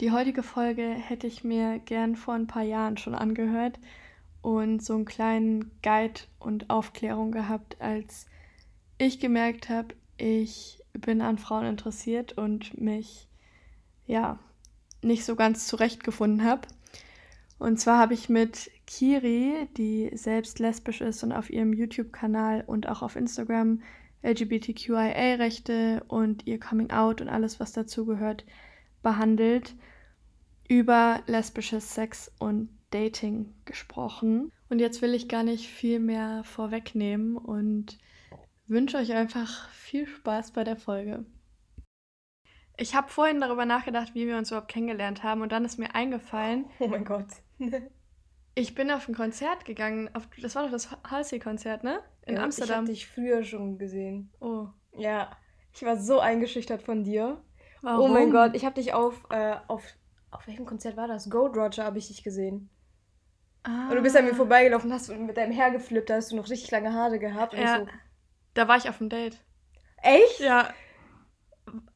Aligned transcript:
Die 0.00 0.12
heutige 0.12 0.44
Folge 0.44 0.88
hätte 0.88 1.26
ich 1.26 1.42
mir 1.42 1.80
gern 1.80 2.14
vor 2.14 2.34
ein 2.34 2.46
paar 2.46 2.62
Jahren 2.62 2.98
schon 2.98 3.16
angehört 3.16 3.80
und 4.42 4.80
so 4.80 4.94
einen 4.94 5.04
kleinen 5.04 5.72
Guide 5.82 6.20
und 6.38 6.70
Aufklärung 6.70 7.32
gehabt, 7.32 7.80
als 7.80 8.26
ich 8.98 9.18
gemerkt 9.18 9.68
habe, 9.68 9.96
ich 10.16 10.80
bin 10.92 11.20
an 11.20 11.38
Frauen 11.38 11.66
interessiert 11.66 12.38
und 12.38 12.80
mich 12.80 13.28
ja 14.06 14.38
nicht 15.02 15.24
so 15.24 15.34
ganz 15.34 15.66
zurechtgefunden 15.66 16.44
habe. 16.44 16.68
Und 17.58 17.80
zwar 17.80 17.98
habe 17.98 18.14
ich 18.14 18.28
mit 18.28 18.70
Kiri, 18.86 19.68
die 19.76 20.10
selbst 20.14 20.60
lesbisch 20.60 21.00
ist 21.00 21.24
und 21.24 21.32
auf 21.32 21.50
ihrem 21.50 21.72
YouTube-Kanal 21.72 22.62
und 22.64 22.88
auch 22.88 23.02
auf 23.02 23.16
Instagram 23.16 23.82
LGBTQIA-Rechte 24.22 26.04
und 26.06 26.46
ihr 26.46 26.60
Coming 26.60 26.90
Out 26.90 27.20
und 27.20 27.28
alles, 27.28 27.58
was 27.58 27.72
dazugehört, 27.72 28.44
behandelt, 29.02 29.74
über 30.68 31.22
lesbisches 31.26 31.94
Sex 31.94 32.30
und 32.38 32.68
Dating 32.90 33.54
gesprochen. 33.64 34.52
Und 34.68 34.80
jetzt 34.80 35.02
will 35.02 35.14
ich 35.14 35.28
gar 35.28 35.42
nicht 35.42 35.68
viel 35.68 35.98
mehr 35.98 36.42
vorwegnehmen 36.44 37.36
und 37.36 37.98
wünsche 38.66 38.98
euch 38.98 39.12
einfach 39.12 39.68
viel 39.70 40.06
Spaß 40.06 40.52
bei 40.52 40.64
der 40.64 40.76
Folge. 40.76 41.24
Ich 42.76 42.94
habe 42.94 43.08
vorhin 43.08 43.40
darüber 43.40 43.64
nachgedacht, 43.64 44.14
wie 44.14 44.26
wir 44.26 44.36
uns 44.36 44.50
überhaupt 44.50 44.70
kennengelernt 44.70 45.22
haben 45.22 45.42
und 45.42 45.50
dann 45.50 45.64
ist 45.64 45.78
mir 45.78 45.94
eingefallen. 45.94 46.66
Oh 46.78 46.86
mein 46.86 47.04
Gott. 47.04 47.26
ich 48.54 48.74
bin 48.74 48.90
auf 48.90 49.08
ein 49.08 49.14
Konzert 49.14 49.64
gegangen. 49.64 50.14
Auf, 50.14 50.28
das 50.40 50.54
war 50.54 50.62
doch 50.64 50.70
das 50.70 50.90
Halsey-Konzert, 51.10 51.82
ne? 51.82 52.00
In 52.26 52.36
ja, 52.36 52.44
Amsterdam. 52.44 52.70
Ich 52.70 52.76
habe 52.76 52.92
dich 52.92 53.08
früher 53.08 53.42
schon 53.42 53.78
gesehen. 53.78 54.30
Oh. 54.40 54.68
Ja. 54.96 55.30
Ich 55.74 55.82
war 55.82 55.96
so 55.96 56.20
eingeschüchtert 56.20 56.82
von 56.82 57.02
dir. 57.02 57.42
Warum? 57.82 58.10
Oh 58.10 58.12
mein 58.12 58.30
Gott, 58.30 58.54
ich 58.54 58.64
habe 58.64 58.74
dich 58.74 58.92
auf, 58.94 59.14
äh, 59.30 59.56
auf, 59.68 59.84
auf 60.30 60.46
welchem 60.46 60.66
Konzert 60.66 60.96
war 60.96 61.08
das? 61.08 61.30
Gold 61.30 61.56
Roger 61.56 61.84
habe 61.84 61.98
ich 61.98 62.08
dich 62.08 62.22
gesehen. 62.22 62.70
Ah. 63.64 63.88
Und 63.88 63.96
du 63.96 64.02
bist 64.02 64.16
an 64.16 64.24
mir 64.24 64.34
vorbeigelaufen, 64.34 64.92
hast 64.92 65.08
mit 65.10 65.36
deinem 65.36 65.56
Hair 65.56 65.70
geflippt, 65.72 66.10
da 66.10 66.14
hast 66.14 66.32
du 66.32 66.36
noch 66.36 66.48
richtig 66.48 66.70
lange 66.70 66.92
Haare 66.92 67.18
gehabt. 67.18 67.54
Und 67.54 67.60
Ja. 67.60 67.80
so, 67.80 67.86
Da 68.54 68.68
war 68.68 68.76
ich 68.76 68.88
auf 68.88 68.98
dem 68.98 69.08
Date. 69.08 69.38
echt? 70.02 70.40
Ja. 70.40 70.70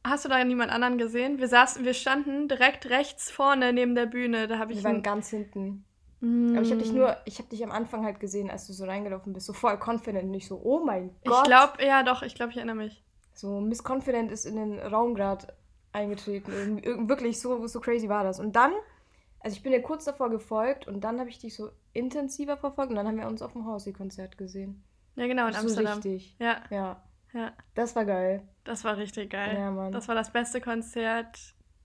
Hast 0.05 0.25
du 0.25 0.28
da 0.28 0.42
niemand 0.44 0.70
anderen 0.70 0.98
gesehen? 0.98 1.38
Wir 1.38 1.48
saßen, 1.48 1.84
wir 1.84 1.94
standen 1.94 2.47
direkt 2.47 2.91
rechts 2.91 3.30
vorne 3.30 3.72
neben 3.72 3.94
der 3.94 4.06
Bühne. 4.06 4.47
Da 4.47 4.58
habe 4.58 4.72
ich. 4.72 4.78
Wir 4.78 4.84
waren 4.84 5.03
ganz 5.03 5.30
hinten. 5.30 5.84
Mm. 6.20 6.53
Aber 6.53 6.62
ich 6.62 6.70
habe 6.70 6.83
dich 6.83 6.92
nur, 6.92 7.16
ich 7.25 7.38
habe 7.38 7.48
dich 7.48 7.64
am 7.64 7.70
Anfang 7.72 8.05
halt 8.05 8.20
gesehen, 8.20 8.50
als 8.50 8.66
du 8.66 8.72
so 8.75 8.84
reingelaufen 8.84 9.33
bist, 9.33 9.47
so 9.47 9.53
voll 9.53 9.78
confident 9.84 10.25
und 10.25 10.34
ich 10.34 10.47
so, 10.47 10.60
oh 10.62 10.84
mein 10.84 11.16
Gott. 11.25 11.38
Ich 11.38 11.42
glaube, 11.44 11.84
ja, 11.84 12.03
doch, 12.03 12.22
ich 12.22 12.34
glaube, 12.34 12.50
ich 12.53 12.58
erinnere 12.58 12.77
mich. 12.77 13.03
So 13.34 13.60
Miss 13.60 13.83
Confident 13.83 14.30
ist 14.30 14.44
in 14.44 14.56
den 14.56 14.78
Raum 14.78 15.14
gerade 15.14 15.48
eingetreten. 15.92 17.08
Wirklich, 17.08 17.40
so, 17.40 17.66
so 17.66 17.80
crazy 17.80 18.08
war 18.08 18.24
das. 18.24 18.40
Und 18.40 18.56
dann, 18.56 18.72
also 19.40 19.56
ich 19.56 19.62
bin 19.62 19.72
dir 19.72 19.82
kurz 19.82 20.04
davor 20.04 20.30
gefolgt 20.30 20.86
und 20.88 21.02
dann 21.02 21.18
habe 21.18 21.28
ich 21.30 21.38
dich 21.38 21.54
so 21.54 21.70
intensiver 21.92 22.56
verfolgt 22.56 22.90
und 22.90 22.96
dann 22.96 23.06
haben 23.06 23.18
wir 23.18 23.26
uns 23.26 23.42
auf 23.42 23.52
dem 23.52 23.66
Housey-Konzert 23.66 24.38
gesehen. 24.38 24.82
Ja, 25.16 25.26
genau, 25.26 25.46
in 25.46 25.52
so 25.52 25.60
Amsterdam. 25.60 25.94
richtig. 25.94 26.36
Ja, 26.38 26.62
Ja, 26.70 27.02
ja. 27.34 27.52
das 27.74 27.94
war 27.94 28.04
geil. 28.04 28.42
Das 28.64 28.84
war 28.84 28.96
richtig 28.96 29.30
geil. 29.30 29.56
Ja, 29.58 29.70
Mann. 29.70 29.92
Das 29.92 30.08
war 30.08 30.14
das 30.14 30.30
beste 30.32 30.60
Konzert 30.60 31.38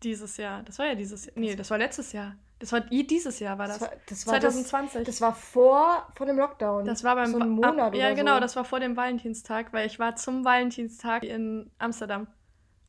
dieses 0.03 0.37
Jahr. 0.37 0.63
Das 0.63 0.79
war 0.79 0.85
ja 0.85 0.95
dieses 0.95 1.25
Jahr. 1.25 1.33
Nee, 1.35 1.55
das 1.55 1.69
war 1.69 1.77
letztes 1.77 2.13
Jahr. 2.13 2.35
Das 2.59 2.71
war 2.71 2.79
dieses 2.81 3.39
Jahr 3.39 3.57
war 3.59 3.67
das. 3.67 3.79
Das 3.79 3.89
war, 3.89 3.97
das 4.07 4.27
war 4.27 4.33
2020. 4.41 4.93
Das, 4.99 5.05
das 5.05 5.21
war 5.21 5.33
vor, 5.33 6.07
vor 6.15 6.25
dem 6.25 6.37
Lockdown. 6.37 6.85
Das 6.85 7.03
war 7.03 7.15
beim 7.15 7.31
so 7.31 7.39
einen 7.39 7.51
Monat 7.51 7.93
Ja, 7.95 8.07
oder 8.07 8.15
genau, 8.15 8.35
so. 8.35 8.39
das 8.39 8.55
war 8.55 8.65
vor 8.65 8.79
dem 8.79 8.95
Valentinstag, 8.97 9.73
weil 9.73 9.85
ich 9.85 9.99
war 9.99 10.15
zum 10.15 10.43
Valentinstag 10.43 11.23
in 11.23 11.69
Amsterdam. 11.77 12.27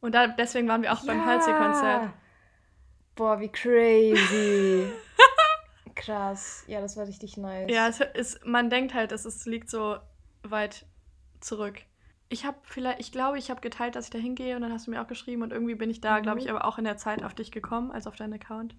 Und 0.01 0.15
da, 0.15 0.29
deswegen 0.29 0.69
waren 0.69 0.83
wir 0.83 0.93
auch 0.93 1.05
beim 1.05 1.19
Ja. 1.19 1.25
Halsey-Konzert. 1.25 2.11
Boah, 3.17 3.41
wie 3.41 3.49
crazy. 3.49 4.91
Krass. 5.97 6.65
Ja, 6.69 6.81
das 6.81 6.97
war 6.97 7.07
richtig 7.09 7.37
nice. 7.37 7.69
Ja, 7.71 7.89
es 7.89 8.01
ist, 8.01 8.47
man 8.47 8.71
denkt 8.71 8.95
halt, 8.95 9.11
es 9.11 9.25
ist, 9.27 9.47
liegt 9.47 9.69
so 9.69 9.97
weit 10.43 10.87
zurück. 11.41 11.81
Ich 12.29 12.45
habe 12.45 12.58
vielleicht, 12.63 13.01
ich 13.01 13.11
glaube, 13.11 13.39
ich 13.39 13.51
habe 13.51 13.61
geteilt, 13.61 13.97
dass 13.97 14.05
ich 14.05 14.11
da 14.11 14.19
hingehe 14.19 14.55
und 14.55 14.63
dann 14.63 14.73
hast 14.73 14.87
du 14.87 14.91
mir 14.92 15.03
auch 15.03 15.08
geschrieben 15.08 15.42
und 15.42 15.53
irgendwie 15.53 15.75
bin 15.75 15.91
ich 15.91 16.01
da, 16.01 16.19
Mhm. 16.19 16.23
glaube 16.23 16.39
ich, 16.41 16.48
aber 16.51 16.64
auch 16.64 16.79
in 16.79 16.85
der 16.85 16.97
Zeit 16.97 17.25
auf 17.25 17.35
dich 17.35 17.51
gekommen, 17.51 17.91
also 17.91 18.11
auf 18.11 18.17
deinen 18.17 18.35
Account. 18.35 18.77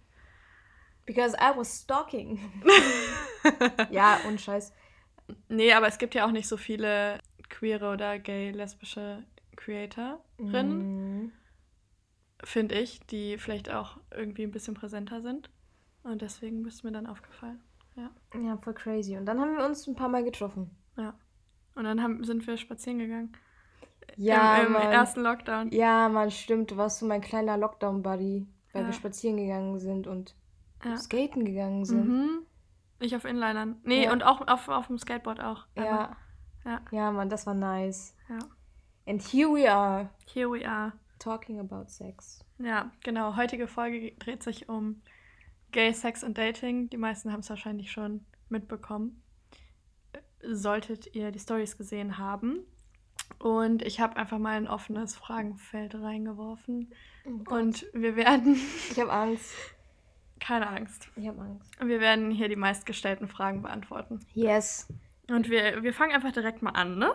Because 1.06 1.36
I 1.38 1.58
was 1.58 1.82
stalking. 1.82 2.40
ja, 3.90 4.20
und 4.28 4.40
Scheiß. 4.40 4.72
Nee, 5.48 5.74
aber 5.74 5.88
es 5.88 5.98
gibt 5.98 6.14
ja 6.16 6.26
auch 6.26 6.32
nicht 6.32 6.48
so 6.48 6.56
viele 6.58 7.20
queere 7.50 7.92
oder 7.92 8.20
gay, 8.20 8.52
lesbische 8.52 9.24
Creatorinnen, 9.60 11.22
Mhm. 11.24 11.32
finde 12.44 12.76
ich, 12.76 13.00
die 13.08 13.38
vielleicht 13.38 13.70
auch 13.72 13.98
irgendwie 14.16 14.44
ein 14.44 14.52
bisschen 14.52 14.74
präsenter 14.74 15.22
sind. 15.22 15.50
Und 16.04 16.22
deswegen 16.22 16.64
bist 16.64 16.82
du 16.84 16.88
mir 16.88 16.94
dann 16.94 17.08
aufgefallen. 17.08 17.60
Ja. 17.96 18.10
Ja, 18.40 18.58
voll 18.58 18.74
crazy. 18.74 19.18
Und 19.18 19.26
dann 19.26 19.40
haben 19.40 19.58
wir 19.58 19.66
uns 19.66 19.86
ein 19.88 19.96
paar 19.96 20.10
Mal 20.10 20.24
getroffen. 20.24 20.72
ja. 20.98 21.14
Und 21.76 21.86
dann 21.86 22.02
haben, 22.04 22.24
sind 22.26 22.46
wir 22.46 22.58
spazieren 22.58 23.00
gegangen. 23.00 23.32
Ja, 24.18 24.58
Im, 24.58 24.68
im 24.68 24.74
Mann. 24.74 24.92
ersten 24.92 25.22
Lockdown. 25.22 25.72
Ja, 25.72 26.10
Mann, 26.10 26.30
stimmt. 26.30 26.72
Du 26.72 26.78
warst 26.78 27.00
so 27.00 27.06
mein 27.06 27.22
kleiner 27.22 27.58
Lockdown-Buddy, 27.58 28.48
weil 28.74 28.82
Ja. 28.82 28.88
wir 28.88 28.94
spazieren 28.94 29.38
gegangen 29.38 29.80
sind 29.80 30.06
und 30.08 30.36
Ja. 30.84 30.98
skaten 30.98 31.46
gegangen 31.46 31.86
sind. 31.86 32.08
Mhm. 32.10 32.46
Ich 33.00 33.16
auf 33.16 33.24
Inlinern. 33.24 33.78
Nee, 33.84 34.06
Ja. 34.06 34.12
und 34.12 34.24
auch 34.24 34.46
auf, 34.48 34.68
auf 34.68 34.88
dem 34.88 34.98
Skateboard 34.98 35.40
auch. 35.42 35.68
Ja. 35.78 36.18
Ja. 36.66 36.82
Ja, 36.92 37.12
Mann, 37.12 37.30
das 37.30 37.46
war 37.48 37.54
nice. 37.54 38.14
Ja. 38.28 38.40
And 39.10 39.20
here 39.22 39.50
we 39.50 39.68
are, 39.68 40.10
Here 40.32 40.48
we 40.50 40.64
are. 40.68 40.94
talking 41.18 41.60
about 41.60 41.90
sex. 41.90 42.46
Ja, 42.60 42.92
genau. 43.04 43.36
Heutige 43.36 43.68
Folge 43.68 44.12
dreht 44.20 44.44
sich 44.44 44.70
um 44.70 45.02
Gay 45.72 45.92
Sex 45.94 46.24
und 46.24 46.38
Dating. 46.38 46.90
Die 46.92 46.98
meisten 46.98 47.32
haben 47.32 47.40
es 47.40 47.50
wahrscheinlich 47.50 47.92
schon 47.92 48.24
mitbekommen. 48.50 49.24
Solltet 50.44 51.16
ihr 51.16 51.32
die 51.32 51.40
Stories 51.40 51.76
gesehen 51.78 52.18
haben. 52.20 52.60
Und 53.40 53.82
ich 53.82 54.00
habe 54.00 54.16
einfach 54.18 54.38
mal 54.38 54.56
ein 54.58 54.68
offenes 54.68 55.16
Fragenfeld 55.16 55.96
reingeworfen. 55.96 56.94
Und 57.50 57.88
wir 57.94 58.16
werden, 58.16 58.56
ich 58.92 59.00
habe 59.00 59.12
Angst. 59.12 59.54
keine 60.40 60.68
Angst, 60.68 61.10
Ich 61.16 61.28
habe 61.28 61.42
Angst. 61.42 61.72
wir 61.84 62.00
werden 62.00 62.32
hier 62.32 62.48
die 62.48 62.56
meistgestellten 62.56 63.28
Fragen 63.28 63.62
beantworten. 63.64 64.20
Yes. 64.34 64.88
Und 65.30 65.50
wir, 65.50 65.84
wir 65.84 65.94
fangen 65.94 66.14
einfach 66.14 66.32
direkt 66.32 66.62
mal 66.62 66.72
an, 66.72 66.98
ne? 66.98 67.12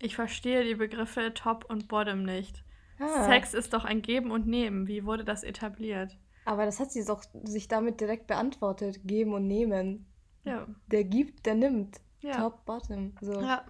Ich 0.00 0.14
verstehe 0.16 0.64
die 0.64 0.74
Begriffe 0.76 1.32
Top 1.34 1.64
und 1.68 1.88
Bottom 1.88 2.22
nicht. 2.22 2.62
Ah. 3.00 3.24
Sex 3.24 3.54
ist 3.54 3.72
doch 3.72 3.84
ein 3.84 4.02
Geben 4.02 4.30
und 4.30 4.46
Nehmen. 4.46 4.86
Wie 4.86 5.04
wurde 5.04 5.24
das 5.24 5.42
etabliert? 5.44 6.16
Aber 6.44 6.64
das 6.64 6.80
hat 6.80 6.90
sie 6.92 7.04
doch 7.04 7.22
sich 7.44 7.68
damit 7.68 8.00
direkt 8.00 8.26
beantwortet. 8.26 9.00
Geben 9.04 9.34
und 9.34 9.46
nehmen. 9.46 10.06
Ja. 10.44 10.66
Der 10.86 11.04
gibt, 11.04 11.44
der 11.46 11.54
nimmt. 11.54 12.00
Ja. 12.20 12.36
Top, 12.38 12.64
bottom. 12.64 13.14
So. 13.20 13.40
Ja. 13.40 13.64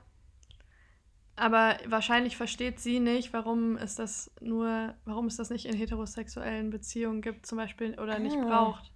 Aber 1.36 1.76
wahrscheinlich 1.86 2.36
versteht 2.36 2.80
sie 2.80 2.98
nicht, 3.00 3.32
warum 3.32 3.76
es 3.76 3.94
das 3.94 4.30
nur, 4.40 4.94
warum 5.04 5.26
es 5.26 5.36
das 5.36 5.50
nicht 5.50 5.66
in 5.66 5.76
heterosexuellen 5.76 6.70
Beziehungen 6.70 7.20
gibt, 7.22 7.46
zum 7.46 7.58
Beispiel, 7.58 7.98
oder 7.98 8.18
nicht 8.18 8.36
Ah. 8.36 8.44
braucht. 8.44 8.92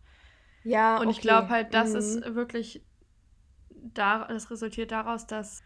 Ja, 0.64 0.98
Und 0.98 1.08
ich 1.10 1.18
okay. 1.18 1.28
glaube 1.28 1.48
halt, 1.50 1.74
das 1.74 1.90
Mhm. 1.90 1.96
ist 1.96 2.34
wirklich, 2.34 2.84
da, 3.70 4.26
das 4.26 4.50
resultiert 4.50 4.90
daraus, 4.92 5.26
dass 5.26 5.62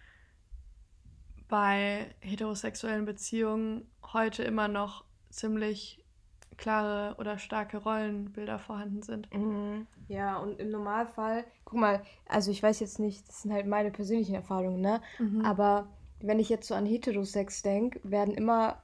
bei 1.49 2.15
heterosexuellen 2.21 3.05
Beziehungen 3.05 3.89
heute 4.13 4.43
immer 4.43 4.69
noch 4.69 5.05
ziemlich 5.31 6.03
klare 6.57 7.17
oder 7.19 7.39
starke 7.39 7.79
Rollenbilder 7.79 8.59
vorhanden 8.59 9.03
sind. 9.03 9.33
Mhm. 9.35 9.87
Ja, 10.09 10.39
und 10.39 10.59
im 10.61 10.71
Normalfall, 10.71 11.45
guck 11.65 11.79
mal, 11.79 12.03
also 12.29 12.51
ich 12.51 12.63
weiß 12.63 12.81
jetzt 12.81 12.99
nicht, 12.99 13.29
das 13.29 13.43
sind 13.43 13.53
halt 13.53 13.67
meine 13.67 13.91
persönlichen 13.91 14.35
Erfahrungen, 14.35 14.81
ne? 14.81 15.03
Mhm. 15.19 15.45
Aber 15.45 15.89
wenn 16.21 16.39
ich 16.39 16.49
jetzt 16.49 16.69
so 16.69 16.75
an 16.75 16.87
Heterosex 16.87 17.63
denke, 17.63 18.01
werden 18.03 18.35
immer 18.35 18.83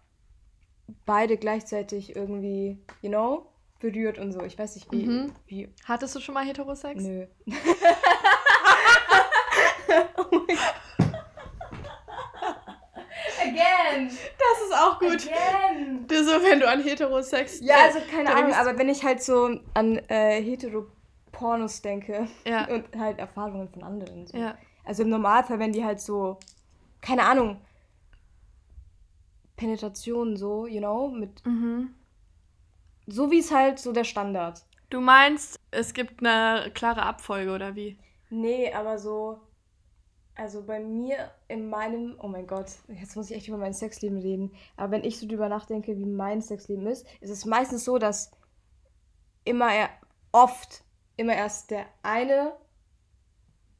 beide 1.06 1.38
gleichzeitig 1.38 2.14
irgendwie, 2.14 2.78
you 3.00 3.08
know, 3.08 3.46
berührt 3.80 4.18
und 4.18 4.32
so. 4.32 4.42
Ich 4.42 4.58
weiß 4.58 4.74
nicht, 4.74 4.92
wie. 4.92 5.06
Mhm. 5.06 5.32
wie 5.46 5.68
Hattest 5.84 6.14
du 6.14 6.20
schon 6.20 6.34
mal 6.34 6.44
Heterosex? 6.44 7.02
nö. 7.02 7.26
Again! 13.54 14.08
Das 14.08 14.66
ist 14.66 14.74
auch 14.74 14.98
gut. 14.98 15.28
Again! 15.30 16.06
Du, 16.06 16.24
so, 16.24 16.30
wenn 16.42 16.60
du 16.60 16.68
an 16.68 16.82
Heterosex 16.82 17.60
Ja, 17.60 17.76
also 17.84 17.98
keine 18.10 18.24
Da 18.24 18.32
Ahnung, 18.32 18.44
denkst- 18.50 18.58
aber 18.58 18.78
wenn 18.78 18.88
ich 18.88 19.02
halt 19.04 19.22
so 19.22 19.58
an 19.74 19.98
äh, 20.08 20.42
Hetero-Pornos 20.42 21.82
denke 21.82 22.28
Ja, 22.46 22.66
und 22.70 22.84
halt 22.98 23.18
Erfahrungen 23.18 23.68
von 23.68 23.82
anderen. 23.82 24.26
So. 24.26 24.36
ja. 24.36 24.56
Also 24.84 25.02
im 25.04 25.10
Normalfall, 25.10 25.58
wenn 25.58 25.72
die 25.72 25.84
halt 25.84 26.00
so, 26.00 26.38
keine 27.00 27.24
Ahnung, 27.24 27.60
Penetration 29.56 30.36
so, 30.36 30.66
you 30.66 30.80
know, 30.80 31.08
mit 31.08 31.44
Mhm. 31.46 31.94
so 33.06 33.30
wie 33.30 33.38
es 33.38 33.50
halt 33.52 33.78
so 33.78 33.92
der 33.92 34.04
Standard. 34.04 34.62
Du 34.90 35.00
meinst, 35.00 35.58
es 35.70 35.94
gibt 35.94 36.20
eine 36.24 36.70
klare 36.74 37.02
Abfolge 37.02 37.52
oder 37.52 37.74
wie? 37.76 37.96
Nee, 38.30 38.72
aber 38.72 38.98
so, 38.98 39.40
also 40.34 40.62
bei 40.62 40.80
mir 40.80 41.30
in 41.48 41.68
meinem, 41.68 42.16
oh 42.18 42.28
mein 42.28 42.46
Gott, 42.46 42.70
jetzt 42.88 43.16
muss 43.16 43.30
ich 43.30 43.36
echt 43.36 43.48
über 43.48 43.58
mein 43.58 43.74
Sexleben 43.74 44.18
reden. 44.18 44.54
Aber 44.76 44.92
wenn 44.92 45.04
ich 45.04 45.18
so 45.18 45.26
drüber 45.26 45.48
nachdenke, 45.48 45.96
wie 45.98 46.06
mein 46.06 46.40
Sexleben 46.40 46.86
ist, 46.86 47.06
ist 47.20 47.30
es 47.30 47.44
meistens 47.44 47.84
so, 47.84 47.98
dass 47.98 48.30
immer 49.44 49.72
er, 49.72 49.90
oft 50.32 50.84
immer 51.16 51.34
erst 51.34 51.70
der 51.70 51.86
eine 52.02 52.54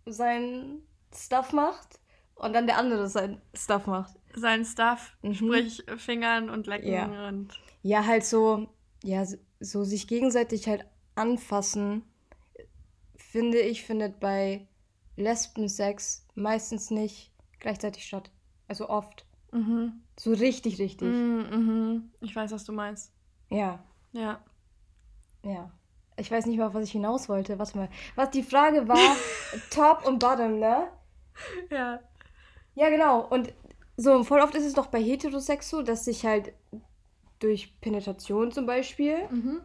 sein 0.04 0.82
Stuff 1.14 1.52
macht 1.52 2.00
und 2.34 2.52
dann 2.52 2.66
der 2.66 2.76
andere 2.76 3.08
sein 3.08 3.40
Stuff 3.54 3.86
macht. 3.86 4.14
Sein 4.34 4.64
Stuff, 4.64 5.16
mhm. 5.22 5.34
sprich 5.34 5.84
Fingern 5.96 6.50
und 6.50 6.66
Lecken 6.66 6.92
ja. 6.92 7.28
und. 7.28 7.58
Ja, 7.82 8.06
halt 8.06 8.24
so, 8.24 8.68
ja, 9.02 9.24
so 9.60 9.84
sich 9.84 10.06
gegenseitig 10.06 10.68
halt 10.68 10.86
anfassen, 11.14 12.02
finde 13.16 13.58
ich, 13.58 13.84
findet 13.84 14.20
bei 14.20 14.68
Lesbensex 15.16 16.21
meistens 16.34 16.90
nicht 16.90 17.32
gleichzeitig 17.58 18.06
statt. 18.06 18.30
Also 18.68 18.88
oft. 18.88 19.26
Mhm. 19.52 20.02
So 20.18 20.32
richtig, 20.32 20.78
richtig. 20.78 21.08
Mhm, 21.08 21.46
mhm. 21.50 22.12
Ich 22.20 22.34
weiß, 22.34 22.52
was 22.52 22.64
du 22.64 22.72
meinst. 22.72 23.12
Ja. 23.50 23.84
Ja. 24.12 24.42
Ja. 25.44 25.70
Ich 26.16 26.30
weiß 26.30 26.46
nicht 26.46 26.58
mal, 26.58 26.68
auf 26.68 26.74
was 26.74 26.84
ich 26.84 26.92
hinaus 26.92 27.28
wollte. 27.28 27.58
Warte 27.58 27.76
mal. 27.76 27.88
Was 28.14 28.30
die 28.30 28.42
Frage 28.42 28.88
war, 28.88 29.16
Top 29.70 30.06
und 30.06 30.18
Bottom, 30.18 30.58
ne? 30.58 30.88
Ja. 31.70 32.00
Ja, 32.74 32.88
genau. 32.90 33.26
Und 33.28 33.52
so, 33.96 34.24
voll 34.24 34.40
oft 34.40 34.54
ist 34.54 34.64
es 34.64 34.74
doch 34.74 34.86
bei 34.86 35.02
Heterosex 35.02 35.68
so, 35.68 35.82
dass 35.82 36.04
sich 36.04 36.24
halt 36.24 36.54
durch 37.38 37.78
Penetration 37.80 38.52
zum 38.52 38.66
Beispiel, 38.66 39.28
mhm. 39.28 39.60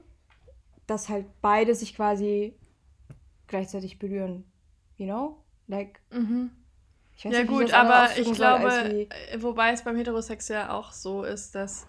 dass 0.86 1.10
halt 1.10 1.26
beide 1.42 1.76
sich 1.76 1.96
quasi 1.96 2.58
gleichzeitig 3.48 4.00
berühren. 4.00 4.46
You 4.98 5.06
know? 5.06 5.44
Like. 5.68 6.00
Mhm. 6.12 6.52
ja, 7.18 7.30
nicht, 7.30 7.48
gut, 7.48 7.74
aber 7.74 8.10
ich 8.18 8.32
glaube, 8.34 9.08
äh, 9.10 9.42
wobei 9.42 9.72
es 9.72 9.84
beim 9.84 9.98
Heterosex 9.98 10.48
ja 10.48 10.72
auch 10.72 10.92
so 10.92 11.24
ist, 11.24 11.56
dass 11.56 11.88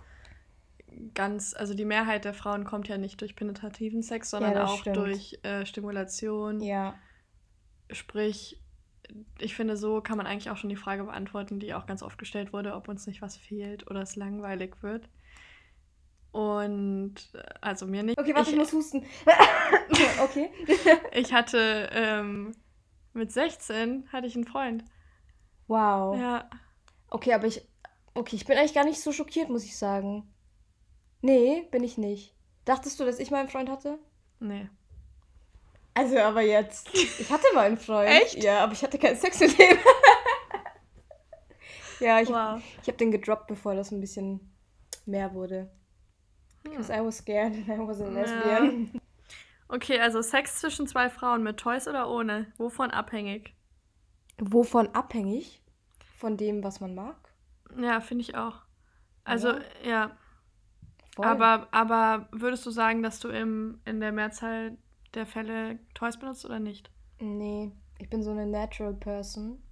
ganz, 1.15 1.55
also 1.55 1.75
die 1.75 1.85
Mehrheit 1.85 2.25
der 2.25 2.35
Frauen 2.35 2.65
kommt 2.65 2.89
ja 2.89 2.99
nicht 2.99 3.21
durch 3.21 3.37
penetrativen 3.37 4.03
Sex, 4.03 4.31
sondern 4.31 4.55
ja, 4.55 4.65
auch 4.65 4.81
stimmt. 4.81 4.97
durch 4.97 5.39
äh, 5.43 5.65
Stimulation. 5.65 6.61
Ja. 6.61 6.95
Sprich, 7.91 8.61
ich 9.39 9.55
finde, 9.55 9.77
so 9.77 10.01
kann 10.01 10.17
man 10.17 10.27
eigentlich 10.27 10.51
auch 10.51 10.57
schon 10.57 10.71
die 10.71 10.77
Frage 10.77 11.05
beantworten, 11.05 11.61
die 11.61 11.75
auch 11.75 11.87
ganz 11.87 12.03
oft 12.03 12.19
gestellt 12.19 12.53
wurde, 12.53 12.75
ob 12.75 12.89
uns 12.89 13.07
nicht 13.07 13.23
was 13.23 13.37
fehlt 13.37 13.89
oder 13.91 14.03
es 14.03 14.17
langweilig 14.17 14.83
wird. 14.83 15.09
Und 16.33 17.15
äh, 17.35 17.43
also 17.61 17.87
mir 17.87 18.03
nicht. 18.03 18.19
Okay, 18.19 18.35
warte, 18.35 18.51
ich, 18.51 18.57
ich 18.57 18.59
muss 18.59 18.73
husten. 18.73 19.05
okay. 20.23 20.51
ich 21.13 21.33
hatte 21.33 21.89
ähm, 21.93 22.55
mit 23.13 23.33
16 23.33 24.09
hatte 24.13 24.27
ich 24.27 24.35
einen 24.35 24.45
Freund. 24.45 24.85
Wow. 25.67 26.19
Ja. 26.19 26.49
Okay, 27.11 27.35
aber 27.35 27.47
ich. 27.47 27.67
Okay, 28.15 28.37
ich 28.37 28.47
bin 28.47 28.59
eigentlich 28.59 28.75
gar 28.75 28.85
nicht 28.85 29.01
so 29.01 29.13
schockiert, 29.13 29.49
muss 29.49 29.65
ich 29.65 29.77
sagen. 29.77 30.33
Nee, 31.21 31.67
bin 31.71 31.85
ich 31.85 31.99
nicht. 31.99 32.35
Dachtest 32.65 32.99
du, 32.99 33.05
dass 33.05 33.19
ich 33.19 33.31
mal 33.31 33.39
einen 33.39 33.49
Freund 33.49 33.71
hatte? 33.71 33.99
Nee. 34.41 34.69
Also, 35.95 36.19
aber 36.19 36.43
jetzt. 36.43 36.89
Ich 36.95 37.31
hatte 37.31 37.47
mal 37.55 37.67
einen 37.67 37.79
Freund. 37.79 38.09
Echt? 38.09 38.43
Ja, 38.43 38.65
aber 38.65 38.73
ich 38.73 38.83
hatte 38.83 38.99
keinen 38.99 39.17
Sex 39.17 39.41
mit 39.41 39.59
dem. 39.59 39.79
ja, 42.01 42.21
ich, 42.21 42.29
wow. 42.29 42.61
ich 42.83 42.89
habe 42.89 42.99
den 42.99 43.11
gedroppt, 43.11 43.49
bevor 43.49 43.75
das 43.75 43.91
ein 43.91 44.01
bisschen 44.01 44.55
mehr 45.07 45.33
wurde. 45.35 45.71
Because 46.63 46.93
hm. 46.93 47.03
I 47.03 47.07
was 47.07 47.19
scared 47.19 47.53
and 47.53 47.69
I 47.69 47.79
was 47.79 48.01
a 48.01 48.09
lesbian. 48.09 48.91
Ja. 48.93 49.01
Okay, 49.69 50.01
also 50.01 50.23
Sex 50.23 50.61
zwischen 50.61 50.87
zwei 50.87 51.11
Frauen 51.11 51.43
mit 51.43 51.59
Toys 51.59 51.87
oder 51.89 52.11
ohne? 52.11 52.53
Wovon 52.57 52.91
abhängig? 52.91 53.55
Wovon 54.39 54.89
abhängig? 54.95 55.63
Von 56.17 56.37
dem, 56.37 56.65
was 56.65 56.81
man 56.81 56.95
mag? 56.95 57.17
Ja, 57.79 58.01
finde 58.01 58.23
ich 58.23 58.35
auch. 58.37 58.63
Also, 59.25 59.49
ja. 59.85 59.85
ja. 59.85 60.17
Aber, 61.19 61.69
aber 61.71 62.29
würdest 62.33 62.65
du 62.65 62.71
sagen, 62.71 63.03
dass 63.03 63.21
du 63.21 63.29
im, 63.29 63.81
in 63.85 64.01
der 64.01 64.13
Mehrzahl 64.13 64.79
der 65.15 65.27
Fälle 65.27 65.79
Toys 65.95 66.19
benutzt 66.19 66.45
oder 66.45 66.61
nicht? 66.61 66.91
Nee, 67.21 67.73
ich 67.99 68.09
bin 68.09 68.23
so 68.23 68.31
eine 68.31 68.47
Natural 68.47 68.95
Person. 68.95 69.63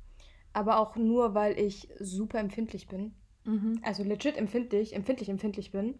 Aber 0.52 0.78
auch 0.78 0.96
nur, 0.96 1.34
weil 1.34 1.58
ich 1.58 1.88
super 2.00 2.38
empfindlich 2.38 2.88
bin. 2.88 3.14
Mhm. 3.44 3.80
Also 3.82 4.02
legit 4.02 4.36
empfindlich, 4.36 4.94
empfindlich, 4.94 5.28
empfindlich 5.28 5.70
bin. 5.70 5.98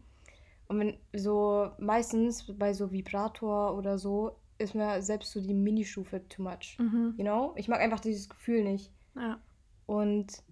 Und 0.69 0.81
wenn 0.81 0.99
so 1.13 1.71
meistens 1.79 2.53
bei 2.59 2.73
so 2.73 2.91
Vibrator 2.91 3.77
oder 3.77 3.99
so 3.99 4.37
ist 4.59 4.75
mir 4.75 5.03
selbst 5.03 5.33
so 5.33 5.41
die 5.41 5.55
Ministufe 5.55 6.27
too 6.29 6.43
much. 6.43 6.77
Mhm. 6.79 7.15
You 7.17 7.25
know? 7.25 7.53
Ich 7.57 7.69
mag 7.69 7.81
einfach 7.81 8.01
dieses 8.01 8.29
Gefühl 8.29 8.65
nicht. 8.65 8.93
Ja. 9.15 9.39
Und 9.87 10.43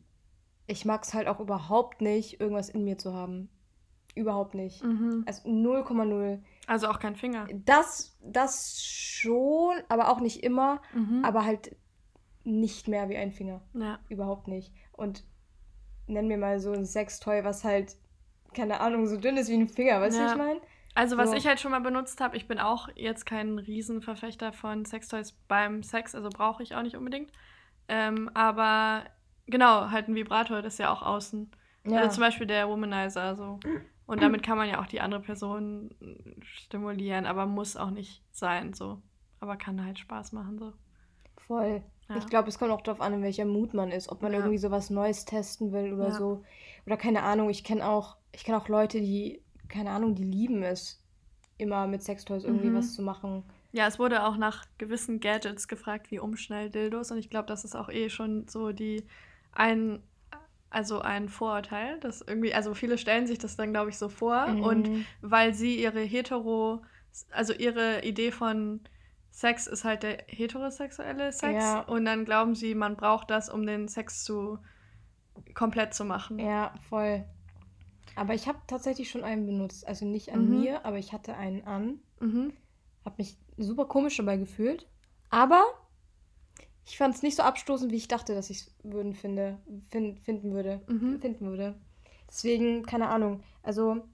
ich 0.66 0.84
mag 0.84 1.02
es 1.04 1.14
halt 1.14 1.26
auch 1.26 1.40
überhaupt 1.40 2.00
nicht, 2.00 2.40
irgendwas 2.40 2.68
in 2.68 2.84
mir 2.84 2.98
zu 2.98 3.12
haben. 3.12 3.48
Überhaupt 4.14 4.54
nicht. 4.54 4.84
Mhm. 4.84 5.24
Also 5.26 5.48
0,0. 5.48 6.38
Also 6.66 6.88
auch 6.88 7.00
kein 7.00 7.16
Finger. 7.16 7.48
Das, 7.64 8.16
das 8.22 8.82
schon, 8.82 9.76
aber 9.88 10.08
auch 10.08 10.20
nicht 10.20 10.44
immer. 10.44 10.80
Mhm. 10.94 11.24
Aber 11.24 11.44
halt 11.44 11.76
nicht 12.44 12.88
mehr 12.88 13.08
wie 13.08 13.16
ein 13.16 13.32
Finger. 13.32 13.62
Ja. 13.72 13.98
Überhaupt 14.08 14.48
nicht. 14.48 14.72
Und 14.92 15.24
nenn 16.06 16.28
mir 16.28 16.38
mal 16.38 16.60
so 16.60 16.72
ein 16.72 16.84
Sextoy, 16.84 17.42
was 17.44 17.64
halt, 17.64 17.96
keine 18.54 18.80
Ahnung, 18.80 19.06
so 19.06 19.16
dünn 19.16 19.36
ist 19.36 19.48
wie 19.48 19.54
ein 19.54 19.68
Finger, 19.68 20.00
weißt 20.00 20.16
du, 20.16 20.20
ja. 20.20 20.26
was 20.26 20.32
ich 20.32 20.38
meine? 20.38 20.60
Also, 20.94 21.16
was 21.16 21.30
so. 21.30 21.36
ich 21.36 21.46
halt 21.46 21.58
schon 21.58 21.72
mal 21.72 21.80
benutzt 21.80 22.20
habe, 22.20 22.36
ich 22.36 22.46
bin 22.46 22.58
auch 22.58 22.88
jetzt 22.94 23.26
kein 23.26 23.58
Riesenverfechter 23.58 24.52
von 24.52 24.84
Sextoys 24.84 25.32
beim 25.48 25.82
Sex, 25.82 26.14
also 26.14 26.28
brauche 26.30 26.62
ich 26.62 26.76
auch 26.76 26.82
nicht 26.82 26.96
unbedingt. 26.96 27.32
Ähm, 27.88 28.30
aber 28.32 29.04
genau, 29.46 29.90
halt 29.90 30.08
ein 30.08 30.14
Vibrator, 30.14 30.62
das 30.62 30.74
ist 30.74 30.78
ja 30.78 30.92
auch 30.92 31.02
außen. 31.02 31.50
Ja. 31.86 31.98
Also 31.98 32.14
zum 32.14 32.20
Beispiel 32.22 32.46
der 32.46 32.68
Womanizer, 32.68 33.34
so. 33.36 33.58
Und 34.06 34.22
damit 34.22 34.42
kann 34.42 34.58
man 34.58 34.68
ja 34.68 34.80
auch 34.80 34.86
die 34.86 35.00
andere 35.00 35.20
Person 35.20 35.90
stimulieren, 36.42 37.26
aber 37.26 37.46
muss 37.46 37.76
auch 37.76 37.90
nicht 37.90 38.22
sein, 38.32 38.72
so. 38.72 39.02
Aber 39.40 39.56
kann 39.56 39.84
halt 39.84 39.98
Spaß 39.98 40.32
machen, 40.32 40.58
so. 40.58 40.72
Voll. 41.46 41.82
Ja. 42.08 42.16
Ich 42.16 42.26
glaube, 42.26 42.48
es 42.48 42.58
kommt 42.58 42.70
auch 42.70 42.82
darauf 42.82 43.00
an, 43.00 43.14
in 43.14 43.22
welcher 43.22 43.44
Mut 43.44 43.74
man 43.74 43.90
ist, 43.90 44.10
ob 44.10 44.22
man 44.22 44.32
ja. 44.32 44.38
irgendwie 44.38 44.58
sowas 44.58 44.90
Neues 44.90 45.24
testen 45.24 45.72
will 45.72 45.92
oder 45.92 46.08
ja. 46.08 46.14
so. 46.14 46.44
Oder 46.86 46.96
keine 46.96 47.22
Ahnung, 47.22 47.50
ich 47.50 47.64
kenne 47.64 47.86
auch, 47.86 48.16
ich 48.32 48.44
kenne 48.44 48.58
auch 48.58 48.68
Leute, 48.68 49.00
die, 49.00 49.42
keine 49.68 49.90
Ahnung, 49.90 50.14
die 50.14 50.24
lieben 50.24 50.62
es, 50.62 51.02
immer 51.56 51.86
mit 51.86 52.02
Sextoys 52.02 52.44
irgendwie 52.44 52.68
mhm. 52.68 52.76
was 52.76 52.94
zu 52.94 53.02
machen. 53.02 53.44
Ja, 53.72 53.86
es 53.86 53.98
wurde 53.98 54.24
auch 54.24 54.36
nach 54.36 54.64
gewissen 54.78 55.20
Gadgets 55.20 55.68
gefragt, 55.68 56.10
wie 56.10 56.18
Umschnell-Dildos. 56.18 57.10
Und 57.10 57.18
ich 57.18 57.30
glaube, 57.30 57.46
das 57.46 57.64
ist 57.64 57.74
auch 57.74 57.88
eh 57.88 58.08
schon 58.08 58.46
so 58.48 58.72
die 58.72 59.04
ein 59.52 60.02
also 60.74 61.00
ein 61.00 61.28
Vorurteil, 61.28 62.00
dass 62.00 62.20
irgendwie, 62.20 62.52
also 62.52 62.74
viele 62.74 62.98
stellen 62.98 63.28
sich 63.28 63.38
das 63.38 63.56
dann, 63.56 63.70
glaube 63.70 63.90
ich, 63.90 63.98
so 63.98 64.08
vor. 64.08 64.48
Mhm. 64.48 64.62
Und 64.62 65.06
weil 65.22 65.54
sie 65.54 65.80
ihre 65.80 66.00
hetero, 66.00 66.82
also 67.30 67.52
ihre 67.52 68.04
Idee 68.04 68.32
von 68.32 68.80
Sex 69.30 69.68
ist 69.68 69.84
halt 69.84 70.02
der 70.02 70.24
heterosexuelle 70.26 71.32
Sex. 71.32 71.62
Ja. 71.62 71.80
Und 71.82 72.04
dann 72.04 72.24
glauben 72.24 72.56
sie, 72.56 72.74
man 72.74 72.96
braucht 72.96 73.30
das, 73.30 73.48
um 73.48 73.64
den 73.64 73.86
Sex 73.86 74.24
zu 74.24 74.58
komplett 75.54 75.94
zu 75.94 76.04
machen. 76.04 76.38
Ja, 76.38 76.74
voll. 76.88 77.24
Aber 78.16 78.34
ich 78.34 78.46
habe 78.46 78.58
tatsächlich 78.66 79.10
schon 79.10 79.24
einen 79.24 79.46
benutzt. 79.46 79.86
Also 79.86 80.06
nicht 80.06 80.32
an 80.32 80.48
mhm. 80.48 80.60
mir, 80.60 80.84
aber 80.84 80.98
ich 80.98 81.12
hatte 81.12 81.36
einen 81.36 81.62
an. 81.64 82.00
Mhm. 82.20 82.52
Habe 83.04 83.16
mich 83.18 83.36
super 83.56 83.86
komisch 83.86 84.16
dabei 84.16 84.36
gefühlt. 84.36 84.86
Aber 85.30 85.62
ich 86.86 86.96
fand 86.96 87.14
es 87.14 87.22
nicht 87.22 87.36
so 87.36 87.42
abstoßend, 87.42 87.90
wie 87.92 87.96
ich 87.96 88.08
dachte, 88.08 88.34
dass 88.34 88.50
ich 88.50 88.58
es 88.58 88.74
würden 88.82 89.14
finde, 89.14 89.58
find, 89.90 90.20
finden 90.20 90.52
würde. 90.52 90.82
Mhm. 90.86 91.20
Finden 91.20 91.46
würde. 91.46 91.74
Deswegen, 92.28 92.84
keine 92.84 93.08
Ahnung. 93.08 93.42
Also, 93.62 94.04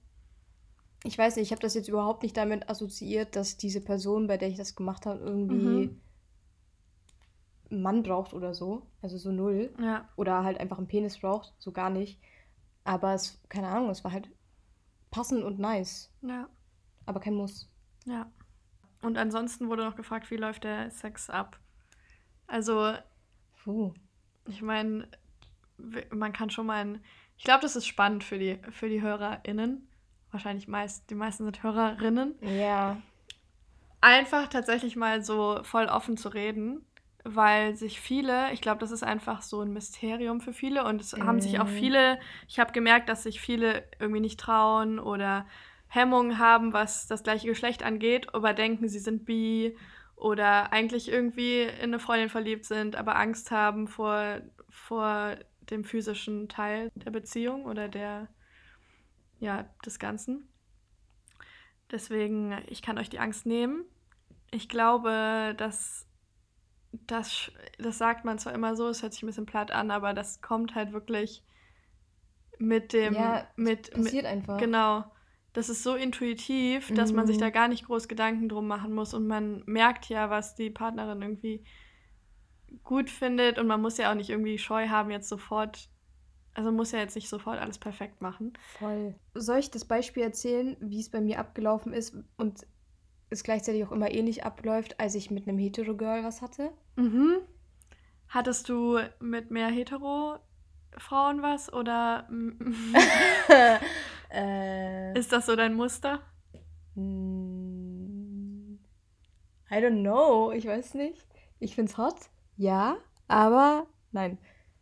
ich 1.03 1.17
weiß 1.17 1.35
nicht, 1.35 1.47
ich 1.47 1.51
habe 1.51 1.61
das 1.61 1.73
jetzt 1.73 1.89
überhaupt 1.89 2.23
nicht 2.23 2.37
damit 2.37 2.69
assoziiert, 2.69 3.35
dass 3.35 3.57
diese 3.57 3.81
Person, 3.81 4.27
bei 4.27 4.37
der 4.37 4.49
ich 4.49 4.57
das 4.57 4.75
gemacht 4.75 5.05
habe, 5.05 5.19
irgendwie 5.19 5.87
mhm. 5.87 6.01
Einen 7.71 7.81
Mann 7.81 8.03
braucht 8.03 8.33
oder 8.33 8.53
so. 8.53 8.87
Also 9.01 9.17
so 9.17 9.31
null. 9.31 9.73
Ja. 9.79 10.09
Oder 10.15 10.43
halt 10.43 10.59
einfach 10.59 10.77
einen 10.77 10.87
Penis 10.87 11.19
braucht. 11.19 11.53
So 11.57 11.71
gar 11.71 11.89
nicht. 11.89 12.19
Aber 12.83 13.13
es, 13.13 13.41
keine 13.49 13.67
Ahnung, 13.67 13.89
es 13.89 14.03
war 14.03 14.11
halt 14.11 14.29
passend 15.11 15.43
und 15.43 15.59
nice. 15.59 16.11
Ja. 16.21 16.49
Aber 17.05 17.19
kein 17.19 17.35
Muss. 17.35 17.69
Ja. 18.05 18.31
Und 19.01 19.17
ansonsten 19.17 19.69
wurde 19.69 19.83
noch 19.83 19.95
gefragt, 19.95 20.29
wie 20.31 20.37
läuft 20.37 20.63
der 20.63 20.91
Sex 20.91 21.29
ab? 21.29 21.59
Also, 22.47 22.93
Puh. 23.63 23.93
ich 24.47 24.61
meine, 24.61 25.07
man 26.11 26.33
kann 26.33 26.49
schon 26.49 26.65
mal 26.65 26.81
ein. 26.85 27.03
Ich 27.37 27.43
glaube, 27.43 27.61
das 27.61 27.75
ist 27.75 27.87
spannend 27.87 28.23
für 28.23 28.37
die, 28.37 28.59
für 28.69 28.89
die 28.89 29.01
HörerInnen. 29.01 29.87
Wahrscheinlich 30.31 30.67
meist, 30.67 31.09
die 31.09 31.15
meisten 31.15 31.43
sind 31.43 31.63
Hörerinnen. 31.63 32.35
Ja. 32.41 33.01
Einfach 33.99 34.47
tatsächlich 34.47 34.95
mal 34.95 35.23
so 35.23 35.59
voll 35.63 35.85
offen 35.85 36.17
zu 36.17 36.29
reden, 36.29 36.85
weil 37.23 37.75
sich 37.75 37.99
viele, 37.99 38.51
ich 38.51 38.61
glaube, 38.61 38.79
das 38.79 38.91
ist 38.91 39.03
einfach 39.03 39.41
so 39.41 39.61
ein 39.61 39.73
Mysterium 39.73 40.41
für 40.41 40.53
viele 40.53 40.85
und 40.85 41.01
es 41.01 41.15
mm. 41.15 41.23
haben 41.23 41.39
sich 41.39 41.59
auch 41.59 41.67
mhm. 41.67 41.77
viele, 41.77 42.19
ich 42.47 42.59
habe 42.59 42.71
gemerkt, 42.71 43.09
dass 43.09 43.23
sich 43.23 43.39
viele 43.39 43.83
irgendwie 43.99 44.21
nicht 44.21 44.39
trauen 44.39 44.99
oder 44.99 45.45
Hemmungen 45.87 46.39
haben, 46.39 46.73
was 46.73 47.07
das 47.07 47.23
gleiche 47.23 47.47
Geschlecht 47.47 47.83
angeht, 47.83 48.33
aber 48.33 48.53
denken, 48.53 48.87
sie 48.87 48.99
sind 48.99 49.25
bi 49.25 49.75
oder 50.15 50.71
eigentlich 50.71 51.09
irgendwie 51.09 51.63
in 51.63 51.85
eine 51.85 51.99
Freundin 51.99 52.29
verliebt 52.29 52.65
sind, 52.65 52.95
aber 52.95 53.15
Angst 53.15 53.51
haben 53.51 53.87
vor, 53.87 54.41
vor 54.69 55.35
dem 55.69 55.83
physischen 55.83 56.47
Teil 56.47 56.91
der 56.95 57.11
Beziehung 57.11 57.65
oder 57.65 57.89
der, 57.89 58.29
ja, 59.39 59.65
des 59.85 59.99
Ganzen. 59.99 60.47
Deswegen, 61.91 62.57
ich 62.67 62.81
kann 62.81 62.97
euch 62.97 63.09
die 63.09 63.19
Angst 63.19 63.45
nehmen. 63.45 63.83
Ich 64.51 64.69
glaube, 64.69 65.55
dass 65.57 66.07
das, 66.91 67.51
das 67.77 67.97
sagt 67.97 68.25
man 68.25 68.37
zwar 68.39 68.53
immer 68.53 68.75
so, 68.75 68.87
es 68.87 69.01
hört 69.01 69.13
sich 69.13 69.23
ein 69.23 69.27
bisschen 69.27 69.45
platt 69.45 69.71
an, 69.71 69.91
aber 69.91 70.13
das 70.13 70.41
kommt 70.41 70.75
halt 70.75 70.91
wirklich 70.91 71.43
mit 72.59 72.93
dem. 72.93 73.13
Ja, 73.13 73.47
mit, 73.55 73.91
passiert 73.91 74.23
mit, 74.23 74.25
einfach. 74.25 74.57
Genau. 74.57 75.05
Das 75.53 75.67
ist 75.67 75.83
so 75.83 75.95
intuitiv, 75.95 76.93
dass 76.93 77.11
mhm. 77.11 77.17
man 77.17 77.27
sich 77.27 77.37
da 77.37 77.47
mhm. 77.47 77.51
gar 77.53 77.67
nicht 77.67 77.85
groß 77.85 78.07
Gedanken 78.07 78.47
drum 78.47 78.67
machen 78.67 78.93
muss 78.93 79.13
und 79.13 79.27
man 79.27 79.63
merkt 79.65 80.05
ja, 80.05 80.29
was 80.29 80.55
die 80.55 80.69
Partnerin 80.69 81.21
irgendwie 81.21 81.65
gut 82.83 83.09
findet 83.09 83.59
und 83.59 83.67
man 83.67 83.81
muss 83.81 83.97
ja 83.97 84.11
auch 84.11 84.15
nicht 84.15 84.29
irgendwie 84.29 84.57
Scheu 84.57 84.87
haben, 84.87 85.11
jetzt 85.11 85.27
sofort 85.27 85.89
also 86.53 86.71
muss 86.71 86.91
ja 86.91 86.99
jetzt 86.99 87.15
nicht 87.15 87.29
sofort 87.29 87.59
alles 87.59 87.77
perfekt 87.77 88.21
machen. 88.21 88.53
Voll. 88.77 89.15
Soll 89.33 89.59
ich 89.59 89.71
das 89.71 89.85
Beispiel 89.85 90.23
erzählen, 90.23 90.75
wie 90.81 90.99
es 90.99 91.09
bei 91.09 91.21
mir 91.21 91.39
abgelaufen 91.39 91.93
ist 91.93 92.15
und 92.37 92.65
es 93.31 93.43
gleichzeitig 93.43 93.83
auch 93.85 93.91
immer 93.91 94.11
ähnlich 94.11 94.43
abläuft, 94.45 94.99
als 94.99 95.15
ich 95.15 95.31
mit 95.31 95.47
einem 95.47 95.57
Hetero-Girl 95.57 96.23
was 96.23 96.41
hatte? 96.41 96.71
Mhm. 96.95 97.37
Hattest 98.27 98.69
du 98.69 98.99
mit 99.19 99.51
mehr 99.51 99.67
Hetero-Frauen 99.67 101.41
was 101.41 101.71
oder 101.71 102.29
äh, 104.31 105.17
ist 105.17 105.31
das 105.31 105.45
so 105.45 105.55
dein 105.55 105.73
Muster? 105.73 106.21
Mm, 106.95 108.75
I 109.69 109.75
don't 109.75 110.01
know, 110.01 110.51
ich 110.51 110.65
weiß 110.65 110.93
nicht. 110.95 111.25
Ich 111.59 111.75
find's 111.75 111.97
hot, 111.97 112.15
ja, 112.57 112.97
aber 113.27 113.85
nein, 114.11 114.37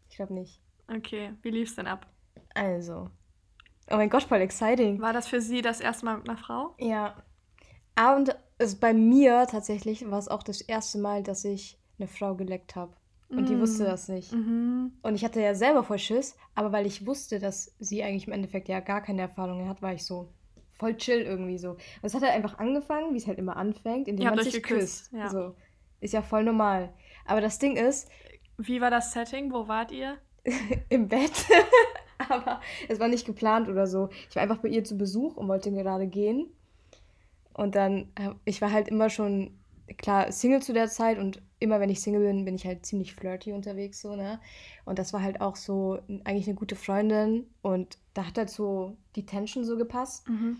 ich 0.09 0.15
glaube 0.15 0.33
nicht. 0.33 0.61
Okay, 0.87 1.33
wie 1.41 1.51
lief's 1.51 1.75
denn 1.75 1.87
ab? 1.87 2.07
Also. 2.55 3.09
Oh 3.91 3.95
mein 3.95 4.09
Gott, 4.09 4.23
voll 4.23 4.41
exciting. 4.41 5.01
War 5.01 5.13
das 5.13 5.27
für 5.27 5.41
Sie 5.41 5.61
das 5.61 5.81
erste 5.81 6.05
Mal 6.05 6.17
mit 6.17 6.29
einer 6.29 6.37
Frau? 6.37 6.75
Ja. 6.79 7.15
Aber 7.99 8.15
und 8.15 8.33
also 8.57 8.77
bei 8.79 8.93
mir 8.93 9.45
tatsächlich 9.45 10.09
war 10.09 10.19
es 10.19 10.29
auch 10.29 10.41
das 10.41 10.61
erste 10.61 10.99
Mal, 10.99 11.21
dass 11.21 11.43
ich 11.43 11.77
eine 11.97 12.07
Frau 12.07 12.33
geleckt 12.33 12.77
habe. 12.77 12.93
Und 13.27 13.43
mm. 13.43 13.45
die 13.47 13.59
wusste 13.59 13.83
das 13.83 14.07
nicht. 14.07 14.31
Mhm. 14.31 14.93
Und 15.01 15.15
ich 15.15 15.25
hatte 15.25 15.41
ja 15.41 15.53
selber 15.53 15.83
voll 15.83 15.99
Schiss, 15.99 16.37
aber 16.55 16.71
weil 16.71 16.85
ich 16.85 17.05
wusste, 17.05 17.39
dass 17.39 17.75
sie 17.77 18.01
eigentlich 18.01 18.25
im 18.25 18.33
Endeffekt 18.33 18.69
ja 18.69 18.79
gar 18.79 19.01
keine 19.01 19.23
Erfahrungen 19.23 19.67
hat, 19.67 19.81
war 19.81 19.93
ich 19.93 20.05
so 20.05 20.33
voll 20.79 20.95
chill 20.95 21.23
irgendwie 21.23 21.57
so. 21.57 21.71
Und 21.71 21.79
es 22.03 22.13
hat 22.13 22.21
halt 22.21 22.33
einfach 22.33 22.57
angefangen, 22.57 23.13
wie 23.13 23.17
es 23.17 23.27
halt 23.27 23.37
immer 23.37 23.57
anfängt, 23.57 24.07
indem 24.07 24.27
man 24.27 24.43
sich 24.45 24.53
geküsst. 24.53 25.11
küsst. 25.11 25.13
Ja. 25.13 25.29
So. 25.29 25.55
Ist 25.99 26.13
ja 26.13 26.21
voll 26.21 26.45
normal. 26.45 26.93
Aber 27.25 27.41
das 27.41 27.59
Ding 27.59 27.75
ist. 27.75 28.09
Wie 28.57 28.79
war 28.79 28.91
das 28.91 29.11
Setting? 29.11 29.51
Wo 29.51 29.67
wart 29.67 29.91
ihr? 29.91 30.17
im 30.89 31.09
Bett. 31.09 31.33
Aber 32.29 32.61
es 32.87 32.97
war 32.99 33.09
nicht 33.09 33.25
geplant 33.25 33.67
oder 33.67 33.87
so. 33.87 34.07
Ich 34.29 34.37
war 34.37 34.43
einfach 34.43 34.59
bei 34.59 34.69
ihr 34.69 34.85
zu 34.85 34.97
Besuch 34.97 35.35
und 35.35 35.49
wollte 35.49 35.69
gerade 35.71 36.07
gehen. 36.07 36.49
Und 37.59 37.75
dann, 37.75 38.07
ich 38.45 38.61
war 38.61 38.71
halt 38.71 38.87
immer 38.87 39.09
schon, 39.09 39.51
klar, 39.97 40.31
Single 40.31 40.61
zu 40.61 40.71
der 40.71 40.87
Zeit 40.87 41.17
und 41.17 41.41
immer 41.59 41.81
wenn 41.81 41.89
ich 41.89 41.99
Single 41.99 42.21
bin, 42.21 42.45
bin 42.45 42.55
ich 42.55 42.65
halt 42.65 42.85
ziemlich 42.85 43.13
flirty 43.13 43.51
unterwegs, 43.51 43.99
so, 43.99 44.15
ne? 44.15 44.39
Und 44.85 44.97
das 44.97 45.11
war 45.11 45.21
halt 45.21 45.41
auch 45.41 45.57
so 45.57 45.99
eigentlich 46.23 46.47
eine 46.47 46.55
gute 46.55 46.77
Freundin 46.77 47.47
und 47.61 47.97
da 48.13 48.25
hat 48.27 48.37
halt 48.37 48.49
so 48.49 48.95
die 49.17 49.25
Tension 49.25 49.65
so 49.65 49.75
gepasst. 49.75 50.29
Mhm. 50.29 50.55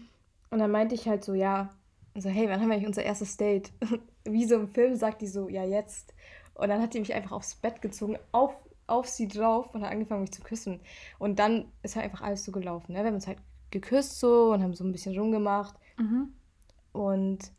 Und 0.49 0.59
dann 0.59 0.71
meinte 0.71 0.93
ich 0.93 1.07
halt 1.07 1.23
so, 1.23 1.33
ja, 1.33 1.69
so, 2.15 2.27
hey, 2.27 2.49
wann 2.49 2.59
haben 2.59 2.67
wir 2.67 2.73
eigentlich 2.73 2.87
unser 2.87 3.03
erstes 3.03 3.37
Date? 3.37 3.71
Wie 4.25 4.43
so 4.43 4.55
im 4.55 4.67
Film 4.67 4.95
sagt 4.95 5.21
die 5.21 5.27
so, 5.27 5.47
ja, 5.47 5.63
jetzt. 5.63 6.13
Und 6.53 6.67
dann 6.67 6.81
hat 6.81 6.93
die 6.93 6.99
mich 6.99 7.13
einfach 7.13 7.31
aufs 7.31 7.55
Bett 7.55 7.81
gezogen, 7.81 8.17
auf 8.33 8.53
auf 8.87 9.07
sie 9.07 9.27
drauf 9.27 9.73
und 9.73 9.83
hat 9.83 9.91
angefangen, 9.91 10.21
mich 10.21 10.33
zu 10.33 10.41
küssen. 10.41 10.79
Und 11.19 11.37
dann 11.37 11.71
ist 11.83 11.95
halt 11.95 12.05
einfach 12.05 12.21
alles 12.21 12.43
so 12.43 12.51
gelaufen. 12.51 12.91
Ne? 12.93 12.99
Wir 12.99 13.05
haben 13.05 13.13
uns 13.13 13.27
halt 13.27 13.37
geküsst 13.69 14.19
so 14.19 14.51
und 14.51 14.63
haben 14.63 14.73
so 14.73 14.83
ein 14.83 14.91
bisschen 14.91 15.15
rumgemacht. 15.15 15.75
Mhm. 15.97 16.33
Und 16.91 17.51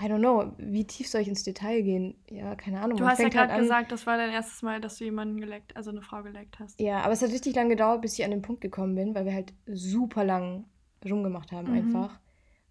I 0.00 0.04
don't 0.04 0.20
know, 0.20 0.52
wie 0.58 0.86
tief 0.86 1.08
soll 1.08 1.22
ich 1.22 1.28
ins 1.28 1.42
Detail 1.42 1.82
gehen? 1.82 2.14
Ja, 2.30 2.54
keine 2.54 2.80
Ahnung. 2.80 2.98
Du 2.98 3.06
hast 3.06 3.18
ja 3.18 3.28
gerade 3.28 3.52
halt 3.52 3.62
gesagt, 3.62 3.90
das 3.90 4.06
war 4.06 4.16
dein 4.16 4.30
erstes 4.30 4.62
Mal, 4.62 4.80
dass 4.80 4.96
du 4.96 5.04
jemanden 5.04 5.40
geleckt, 5.40 5.76
also 5.76 5.90
eine 5.90 6.02
Frau 6.02 6.22
geleckt 6.22 6.60
hast. 6.60 6.80
Ja, 6.80 7.00
aber 7.00 7.12
es 7.12 7.22
hat 7.22 7.30
richtig 7.30 7.56
lange 7.56 7.70
gedauert, 7.70 8.02
bis 8.02 8.16
ich 8.16 8.24
an 8.24 8.30
den 8.30 8.42
Punkt 8.42 8.60
gekommen 8.60 8.94
bin, 8.94 9.14
weil 9.14 9.24
wir 9.24 9.34
halt 9.34 9.52
super 9.66 10.24
lang 10.24 10.66
rumgemacht 11.04 11.50
haben 11.50 11.70
mhm. 11.70 11.78
einfach. 11.78 12.20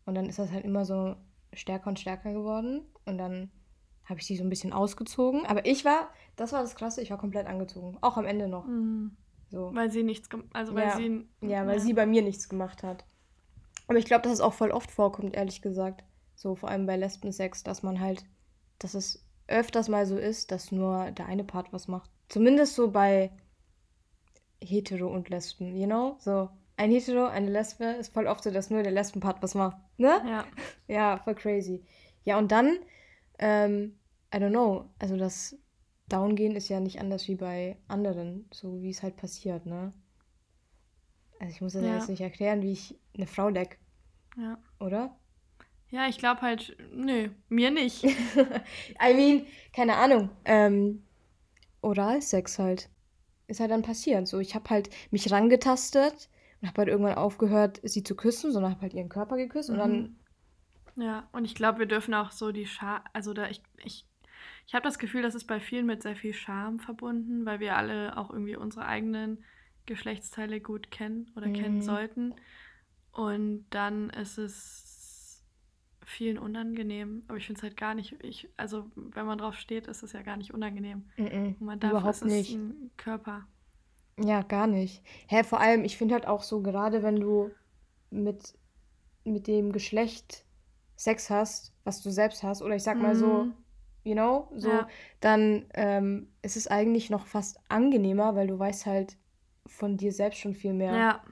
Und 0.05 0.15
dann 0.15 0.27
ist 0.27 0.39
das 0.39 0.51
halt 0.51 0.63
immer 0.63 0.85
so 0.85 1.15
stärker 1.53 1.87
und 1.89 1.99
stärker 1.99 2.31
geworden. 2.31 2.81
Und 3.05 3.17
dann 3.17 3.51
habe 4.05 4.21
ich 4.21 4.25
sie 4.25 4.37
so 4.37 4.43
ein 4.43 4.49
bisschen 4.49 4.71
ausgezogen. 4.71 5.45
Aber 5.45 5.65
ich 5.65 5.83
war, 5.83 6.09
das 6.37 6.53
war 6.53 6.61
das 6.61 6.75
Klasse, 6.75 7.01
ich 7.01 7.11
war 7.11 7.17
komplett 7.17 7.47
angezogen. 7.47 7.97
Auch 7.99 8.15
am 8.15 8.25
Ende 8.25 8.47
noch. 8.47 8.65
Mhm. 8.65 9.17
So. 9.49 9.71
Weil 9.73 9.91
sie 9.91 10.03
nichts, 10.03 10.29
also 10.53 10.75
weil 10.75 10.87
ja. 10.87 10.95
sie... 10.95 11.25
Ja, 11.41 11.67
weil 11.67 11.77
ja. 11.77 11.79
sie 11.79 11.93
bei 11.93 12.05
mir 12.05 12.21
nichts 12.21 12.47
gemacht 12.47 12.83
hat. 12.83 13.05
Aber 13.87 13.97
ich 13.97 14.05
glaube, 14.05 14.23
dass 14.23 14.33
es 14.33 14.41
auch 14.41 14.53
voll 14.53 14.71
oft 14.71 14.91
vorkommt, 14.91 15.35
ehrlich 15.35 15.61
gesagt. 15.61 16.03
So 16.35 16.55
vor 16.55 16.69
allem 16.69 16.85
bei 16.85 16.97
Lesben-Sex, 16.97 17.63
dass 17.63 17.83
man 17.83 17.99
halt, 17.99 18.25
dass 18.79 18.93
es 18.93 19.25
öfters 19.47 19.89
mal 19.89 20.05
so 20.05 20.17
ist, 20.17 20.51
dass 20.51 20.71
nur 20.71 21.11
der 21.11 21.25
eine 21.25 21.43
Part 21.43 21.73
was 21.73 21.87
macht. 21.87 22.11
Zumindest 22.29 22.75
so 22.75 22.91
bei 22.91 23.31
Hetero 24.61 25.07
und 25.07 25.29
Lesben, 25.29 25.75
you 25.75 25.85
know? 25.87 26.17
So, 26.19 26.49
ein 26.75 26.91
Hetero, 26.91 27.27
eine 27.27 27.49
Lesbe 27.49 27.85
ist 27.85 28.13
voll 28.13 28.27
oft 28.27 28.43
so, 28.43 28.51
dass 28.51 28.69
nur 28.69 28.83
der 28.83 28.91
Lesben-Part 28.91 29.41
was 29.41 29.55
macht, 29.55 29.77
ne? 29.97 30.21
Ja. 30.27 30.45
Ja, 30.87 31.17
voll 31.17 31.35
crazy. 31.35 31.83
Ja, 32.23 32.37
und 32.37 32.51
dann 32.51 32.79
ähm, 33.39 33.97
I 34.33 34.37
don't 34.37 34.51
know. 34.51 34.89
Also 34.99 35.17
das 35.17 35.57
Downgehen 36.09 36.55
ist 36.55 36.69
ja 36.69 36.79
nicht 36.79 36.99
anders 36.99 37.27
wie 37.27 37.35
bei 37.35 37.77
anderen, 37.87 38.47
so 38.53 38.81
wie 38.81 38.89
es 38.89 39.03
halt 39.03 39.17
passiert, 39.17 39.65
ne? 39.65 39.93
Also 41.39 41.53
ich 41.53 41.61
muss 41.61 41.73
das 41.73 41.83
ja. 41.83 41.95
jetzt 41.95 42.09
nicht 42.09 42.21
erklären, 42.21 42.61
wie 42.61 42.71
ich 42.71 42.95
eine 43.15 43.27
Frau 43.27 43.49
leck. 43.49 43.79
Ja. 44.37 44.57
Oder? 44.79 45.15
Ja, 45.89 46.07
ich 46.07 46.17
glaube 46.17 46.41
halt, 46.41 46.75
nö, 46.93 47.29
mir 47.49 47.71
nicht. 47.71 48.03
I 49.01 49.13
mean, 49.13 49.45
keine 49.73 49.95
Ahnung. 49.95 50.29
Ähm, 50.45 51.03
Oralsex 51.81 52.59
halt. 52.59 52.89
Ist 53.47 53.61
halt 53.61 53.71
dann 53.71 53.81
passiert. 53.81 54.27
So, 54.27 54.39
ich 54.39 54.55
habe 54.55 54.69
halt 54.69 54.89
mich 55.11 55.31
rangetastet 55.31 56.29
und 56.61 56.67
habe 56.67 56.79
halt 56.79 56.89
irgendwann 56.89 57.15
aufgehört, 57.15 57.79
sie 57.83 58.03
zu 58.03 58.15
küssen, 58.15 58.51
sondern 58.51 58.71
habe 58.71 58.81
halt 58.81 58.93
ihren 58.93 59.09
Körper 59.09 59.37
geküsst 59.37 59.69
mhm. 59.69 59.75
und 59.75 59.79
dann 59.79 60.01
mhm. 60.01 60.15
Ja, 60.97 61.29
und 61.31 61.45
ich 61.45 61.53
glaube, 61.53 61.79
wir 61.79 61.85
dürfen 61.85 62.15
auch 62.15 62.31
so 62.31 62.51
die 62.51 62.65
Scham, 62.65 63.01
also 63.13 63.33
da 63.33 63.47
ich, 63.47 63.61
ich, 63.83 64.07
ich 64.65 64.73
habe 64.73 64.83
das 64.83 64.97
Gefühl, 64.97 65.21
das 65.21 65.35
ist 65.35 65.45
bei 65.45 65.59
vielen 65.59 65.85
mit 65.85 66.01
sehr 66.01 66.15
viel 66.15 66.33
Scham 66.33 66.79
verbunden, 66.79 67.45
weil 67.45 67.59
wir 67.59 67.77
alle 67.77 68.17
auch 68.17 68.31
irgendwie 68.31 68.55
unsere 68.55 68.85
eigenen 68.85 69.43
Geschlechtsteile 69.87 70.61
gut 70.61 70.91
kennen 70.91 71.31
oder 71.35 71.47
mhm. 71.47 71.53
kennen 71.53 71.81
sollten. 71.81 72.35
Und 73.11 73.65
dann 73.71 74.11
ist 74.11 74.37
es 74.37 75.43
vielen 76.05 76.37
unangenehm. 76.37 77.23
Aber 77.27 77.37
ich 77.37 77.45
finde 77.45 77.59
es 77.59 77.63
halt 77.63 77.75
gar 77.75 77.95
nicht, 77.95 78.23
ich, 78.23 78.49
also 78.55 78.85
wenn 78.95 79.25
man 79.25 79.39
drauf 79.39 79.55
steht, 79.55 79.87
ist 79.87 80.03
es 80.03 80.13
ja 80.13 80.21
gar 80.21 80.37
nicht 80.37 80.53
unangenehm. 80.53 81.09
Mhm. 81.17 81.55
Man 81.59 81.79
darf, 81.79 81.91
Überhaupt 81.91 82.23
nicht. 82.25 82.53
ein 82.53 82.91
Körper. 82.95 83.47
Ja, 84.23 84.41
gar 84.41 84.67
nicht. 84.67 85.03
Hä, 85.27 85.43
vor 85.43 85.59
allem, 85.59 85.83
ich 85.83 85.97
finde 85.97 86.15
halt 86.15 86.27
auch 86.27 86.43
so, 86.43 86.61
gerade 86.61 87.03
wenn 87.03 87.17
du 87.17 87.51
mit, 88.09 88.57
mit 89.25 89.47
dem 89.47 89.71
Geschlecht 89.71 90.45
Sex 90.95 91.29
hast, 91.29 91.73
was 91.83 92.01
du 92.01 92.09
selbst 92.09 92.41
hast, 92.41 92.61
oder 92.61 92.75
ich 92.75 92.83
sag 92.83 92.97
mal 92.97 93.15
so, 93.15 93.43
mhm. 93.43 93.53
you 94.03 94.13
know, 94.13 94.49
so, 94.55 94.69
ja. 94.69 94.87
dann 95.19 95.65
ähm, 95.75 96.29
ist 96.41 96.57
es 96.57 96.67
eigentlich 96.67 97.09
noch 97.09 97.27
fast 97.27 97.59
angenehmer, 97.69 98.35
weil 98.35 98.47
du 98.47 98.57
weißt 98.57 98.87
halt 98.87 99.17
von 99.67 99.97
dir 99.97 100.11
selbst 100.11 100.39
schon 100.39 100.53
viel 100.53 100.73
mehr. 100.73 100.95
Ja. 100.95 101.23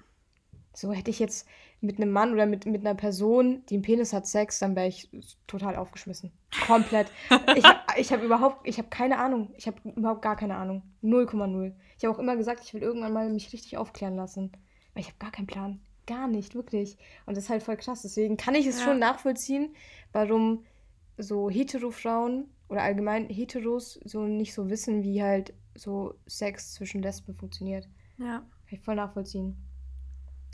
So 0.74 0.92
hätte 0.92 1.10
ich 1.10 1.20
jetzt 1.20 1.48
mit 1.82 1.98
einem 1.98 2.12
Mann 2.12 2.34
oder 2.34 2.46
mit, 2.46 2.65
mit 2.65 2.86
einer 2.86 2.96
Person, 2.96 3.63
die 3.70 3.75
einen 3.75 3.84
Penis 3.84 4.12
hat, 4.12 4.27
Sex, 4.27 4.60
dann 4.60 4.75
wäre 4.75 4.88
ich 4.88 5.10
total 5.48 5.75
aufgeschmissen. 5.75 6.32
Komplett. 6.65 7.08
ich 7.56 7.63
habe 7.63 7.80
ich 7.98 8.12
hab 8.12 8.24
überhaupt, 8.24 8.68
ich 8.68 8.77
habe 8.77 8.89
keine 8.89 9.18
Ahnung. 9.18 9.54
Ich 9.58 9.68
habe 9.68 9.77
überhaupt 9.96 10.22
gar 10.22 10.36
keine 10.36 10.56
Ahnung. 10.56 10.84
0,0. 11.04 11.74
Ich 11.98 12.04
habe 12.04 12.15
auch 12.15 12.20
immer 12.20 12.36
gesagt, 12.36 12.62
ich 12.63 12.74
will 12.74 12.82
irgendwann 12.82 13.13
mal 13.13 13.30
mich 13.30 13.54
richtig 13.54 13.77
aufklären 13.77 14.15
lassen. 14.15 14.51
Weil 14.94 15.01
ich 15.01 15.08
habe 15.08 15.20
gar 15.20 15.32
keinen 15.32 15.48
Plan. 15.48 15.80
Gar 16.08 16.27
nicht, 16.27 16.56
wirklich. 16.56 16.98
Und 17.25 17.36
das 17.36 17.46
ist 17.46 17.50
halt 17.50 17.63
voll 17.63 17.77
krass. 17.77 18.01
Deswegen 18.01 18.38
kann 18.38 18.56
ich 18.56 18.68
es 18.68 18.80
ja. 18.80 18.86
schon 18.86 19.00
nachvollziehen, 19.00 19.75
warum 20.12 20.65
so 21.18 21.50
Hetero-Frauen 21.50 22.50
oder 22.68 22.82
allgemein 22.82 23.30
Heteros 23.30 24.00
so 24.04 24.24
nicht 24.24 24.54
so 24.54 24.70
wissen, 24.70 25.04
wie 25.04 25.22
halt 25.22 25.54
so 25.75 26.15
Sex 26.25 26.74
zwischen 26.74 27.01
Lesben 27.01 27.36
funktioniert. 27.36 27.88
Ja. 28.17 28.39
Kann 28.39 28.72
ich 28.72 28.81
voll 28.81 28.95
nachvollziehen. 28.95 29.57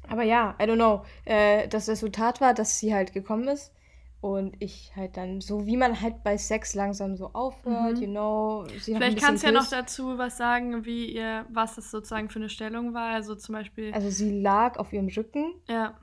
Aber 0.07 0.23
ja, 0.23 0.55
I 0.59 0.63
don't 0.63 0.75
know. 0.75 1.03
Äh, 1.25 1.67
das 1.67 1.87
Resultat 1.87 2.41
war, 2.41 2.53
dass 2.53 2.79
sie 2.79 2.93
halt 2.93 3.13
gekommen 3.13 3.47
ist. 3.47 3.73
Und 4.19 4.55
ich 4.59 4.91
halt 4.95 5.17
dann, 5.17 5.41
so 5.41 5.65
wie 5.65 5.77
man 5.77 5.99
halt 5.99 6.23
bei 6.23 6.37
Sex 6.37 6.75
langsam 6.75 7.17
so 7.17 7.33
aufhört, 7.33 7.97
mhm. 7.97 8.03
you 8.03 8.07
know. 8.07 8.65
Vielleicht 8.77 9.19
kannst 9.19 9.41
du 9.41 9.47
ja 9.47 9.53
noch 9.53 9.67
dazu 9.67 10.19
was 10.19 10.37
sagen, 10.37 10.85
wie 10.85 11.11
ihr, 11.11 11.47
was 11.49 11.75
das 11.75 11.89
sozusagen 11.89 12.29
für 12.29 12.37
eine 12.37 12.49
Stellung 12.49 12.93
war. 12.93 13.15
Also 13.15 13.33
zum 13.33 13.53
Beispiel. 13.53 13.91
Also 13.93 14.11
sie 14.11 14.39
lag 14.39 14.77
auf 14.77 14.93
ihrem 14.93 15.07
Rücken. 15.07 15.55
Ja. 15.67 15.97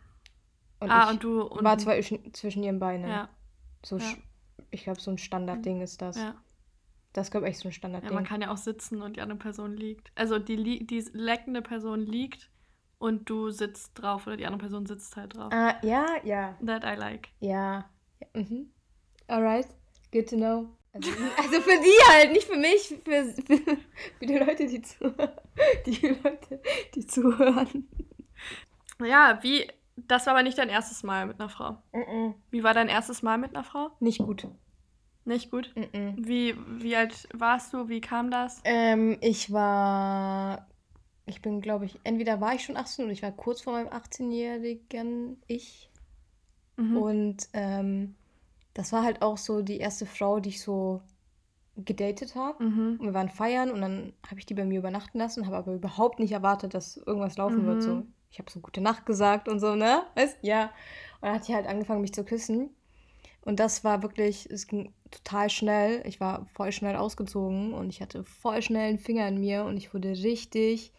Und 0.81 0.91
ah, 0.91 1.11
und 1.11 1.23
du. 1.23 1.43
Und 1.43 1.63
war 1.63 1.79
zwischen, 1.79 2.35
zwischen 2.35 2.65
ihren 2.65 2.81
Beinen. 2.81 3.09
Ja. 3.09 3.29
So, 3.85 3.99
ja. 3.99 4.05
ich 4.73 4.83
glaube, 4.83 5.01
so 5.01 5.13
ein 5.13 5.19
Standardding 5.19 5.81
ist 5.81 6.03
das. 6.03 6.17
Ja. 6.17 6.35
Das 7.13 7.31
glaube 7.31 7.47
ich 7.47 7.53
echt 7.53 7.61
so 7.61 7.69
ein 7.69 7.73
Standardding. 7.73 8.11
Ja, 8.11 8.15
man 8.15 8.25
kann 8.25 8.43
ja 8.43 8.51
auch 8.51 8.57
sitzen 8.57 9.03
und 9.03 9.17
die 9.17 9.21
andere 9.21 9.39
Person 9.39 9.77
liegt. 9.77 10.13
Also 10.15 10.39
die, 10.39 10.87
die 10.87 11.05
leckende 11.13 11.63
Person 11.63 12.01
liegt 12.01 12.51
und 12.99 13.31
du 13.31 13.51
sitzt 13.51 13.93
drauf 13.95 14.27
oder 14.27 14.37
die 14.37 14.47
andere 14.47 14.61
Person 14.61 14.87
sitzt 14.87 15.17
halt 15.17 15.37
drauf. 15.37 15.53
Ah, 15.53 15.77
ja, 15.83 16.07
ja. 16.25 16.59
That 16.65 16.85
I 16.85 16.99
like. 16.99 17.29
Ja. 17.41 17.91
ja 18.21 18.41
mhm. 18.41 18.71
Alright. 19.27 19.69
Good 20.13 20.29
to 20.29 20.37
know. 20.37 20.69
Also, 20.93 21.11
also, 21.37 21.61
für 21.61 21.81
die 21.81 22.13
halt, 22.13 22.33
nicht 22.33 22.49
für 22.49 22.57
mich, 22.57 22.95
für, 23.05 23.25
für, 23.43 23.77
für 24.19 24.27
die 24.27 24.39
Leute, 24.39 24.67
die 24.67 24.83
zuhören. 24.83 25.31
Die 25.87 26.07
Leute, 26.07 26.63
die 26.95 27.07
zuhören. 27.07 27.89
Ja, 29.05 29.39
wie. 29.43 29.69
Das 30.07 30.27
war 30.27 30.35
aber 30.35 30.45
nicht 30.45 30.57
dein 30.57 30.69
erstes 30.69 31.03
Mal 31.03 31.27
mit 31.27 31.41
einer 31.41 31.49
Frau. 31.49 31.73
Mm 31.93 31.99
-mm. 31.99 32.35
Wie 32.51 32.63
war 32.63 32.73
dein 32.73 32.89
erstes 32.89 33.23
Mal 33.23 33.37
mit 33.39 33.57
einer 33.57 33.65
Frau? 33.65 33.91
Nicht 33.99 34.19
gut. 34.19 34.47
Nicht 35.29 35.51
gut? 35.51 35.73
Mm 35.77 36.17
wie, 36.17 36.57
wie 36.83 36.97
alt 36.97 37.29
warst 37.35 37.73
du? 37.75 37.89
Wie 37.89 38.01
kam 38.01 38.31
das? 38.31 38.61
Ähm, 38.65 39.19
ich 39.21 39.53
war. 39.53 40.67
Ich 41.27 41.43
bin, 41.43 41.61
glaube 41.61 41.85
ich, 41.85 42.01
entweder 42.05 42.41
war 42.41 42.55
ich 42.55 42.65
schon 42.65 42.79
18 42.79 43.05
oder 43.05 43.13
ich 43.13 43.23
war 43.23 43.33
kurz 43.33 43.61
vor 43.61 43.75
meinem 43.75 43.89
18-jährigen 43.89 45.37
Ich. 45.47 45.91
Mhm. 46.77 46.97
Und 46.97 47.49
ähm, 47.53 48.15
das 48.73 48.93
war 48.93 49.05
halt 49.05 49.21
auch 49.21 49.37
so 49.37 49.61
die 49.61 49.77
erste 49.77 50.07
Frau, 50.07 50.41
die 50.41 50.49
ich 50.49 50.63
so 50.63 51.03
gedatet 51.77 52.35
habe. 52.35 52.65
Mhm. 52.65 52.99
wir 53.01 53.13
waren 53.13 53.29
feiern 53.29 53.71
und 53.71 53.83
dann 53.83 54.15
habe 54.27 54.41
ich 54.41 54.47
die 54.47 54.55
bei 54.55 54.65
mir 54.65 54.79
übernachten 54.79 55.19
lassen, 55.19 55.47
habe 55.47 55.59
aber 55.59 55.75
überhaupt 55.75 56.19
nicht 56.19 56.33
erwartet, 56.33 56.73
dass 56.73 56.97
irgendwas 56.97 57.37
laufen 57.37 57.63
mhm. 57.63 57.67
wird. 57.67 57.83
So. 57.83 57.95
Mhm. 57.97 58.15
Ich 58.31 58.39
habe 58.39 58.51
so 58.51 58.61
gute 58.61 58.81
Nacht 58.81 59.05
gesagt 59.05 59.49
und 59.49 59.61
so, 59.61 59.75
ne? 59.75 60.05
Weißt 60.15 60.39
Ja. 60.41 60.71
Und 61.21 61.29
dann 61.29 61.35
hat 61.35 61.45
sie 61.45 61.55
halt 61.55 61.67
angefangen, 61.67 62.01
mich 62.01 62.15
zu 62.15 62.25
küssen. 62.25 62.71
Und 63.43 63.61
das 63.61 63.83
war 63.83 64.03
wirklich, 64.03 64.49
es 64.51 64.67
ging 64.67 64.93
total 65.11 65.51
schnell. 65.51 66.03
Ich 66.07 66.21
war 66.21 66.47
voll 66.55 66.73
schnell 66.73 66.97
ausgezogen 66.97 67.73
und 67.75 67.91
ich 67.91 68.01
hatte 68.01 68.25
voll 68.25 68.63
schnell 68.63 68.89
einen 68.89 68.99
Finger 68.99 69.29
in 69.29 69.41
mir 69.41 69.65
und 69.65 69.77
ich 69.77 69.93
wurde 69.95 70.11
richtig, 70.11 70.93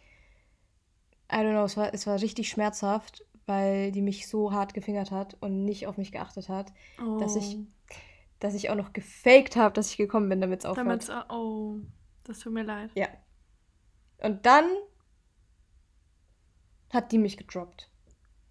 I 1.32 1.36
don't 1.36 1.52
know, 1.52 1.64
es 1.64 1.76
war, 1.76 1.94
es 1.94 2.06
war 2.06 2.20
richtig 2.20 2.48
schmerzhaft 2.48 3.24
weil 3.50 3.90
die 3.90 4.00
mich 4.00 4.28
so 4.28 4.52
hart 4.52 4.74
gefingert 4.74 5.10
hat 5.10 5.36
und 5.40 5.64
nicht 5.64 5.88
auf 5.88 5.96
mich 5.96 6.12
geachtet 6.12 6.48
hat, 6.48 6.72
oh. 7.04 7.18
dass 7.18 7.34
ich 7.34 7.56
oh. 7.56 7.66
dass 8.38 8.54
ich 8.54 8.70
auch 8.70 8.76
noch 8.76 8.92
gefaked 8.92 9.56
habe, 9.56 9.74
dass 9.74 9.90
ich 9.90 9.96
gekommen 9.96 10.28
bin, 10.28 10.40
damit 10.40 10.60
es 10.60 10.66
aufhört. 10.66 10.86
Damit's, 10.86 11.10
oh, 11.28 11.78
das 12.22 12.38
tut 12.38 12.52
mir 12.52 12.62
leid. 12.62 12.90
Ja. 12.94 13.08
Und 14.18 14.46
dann 14.46 14.64
hat 16.90 17.10
die 17.10 17.18
mich 17.18 17.36
gedroppt. 17.36 17.89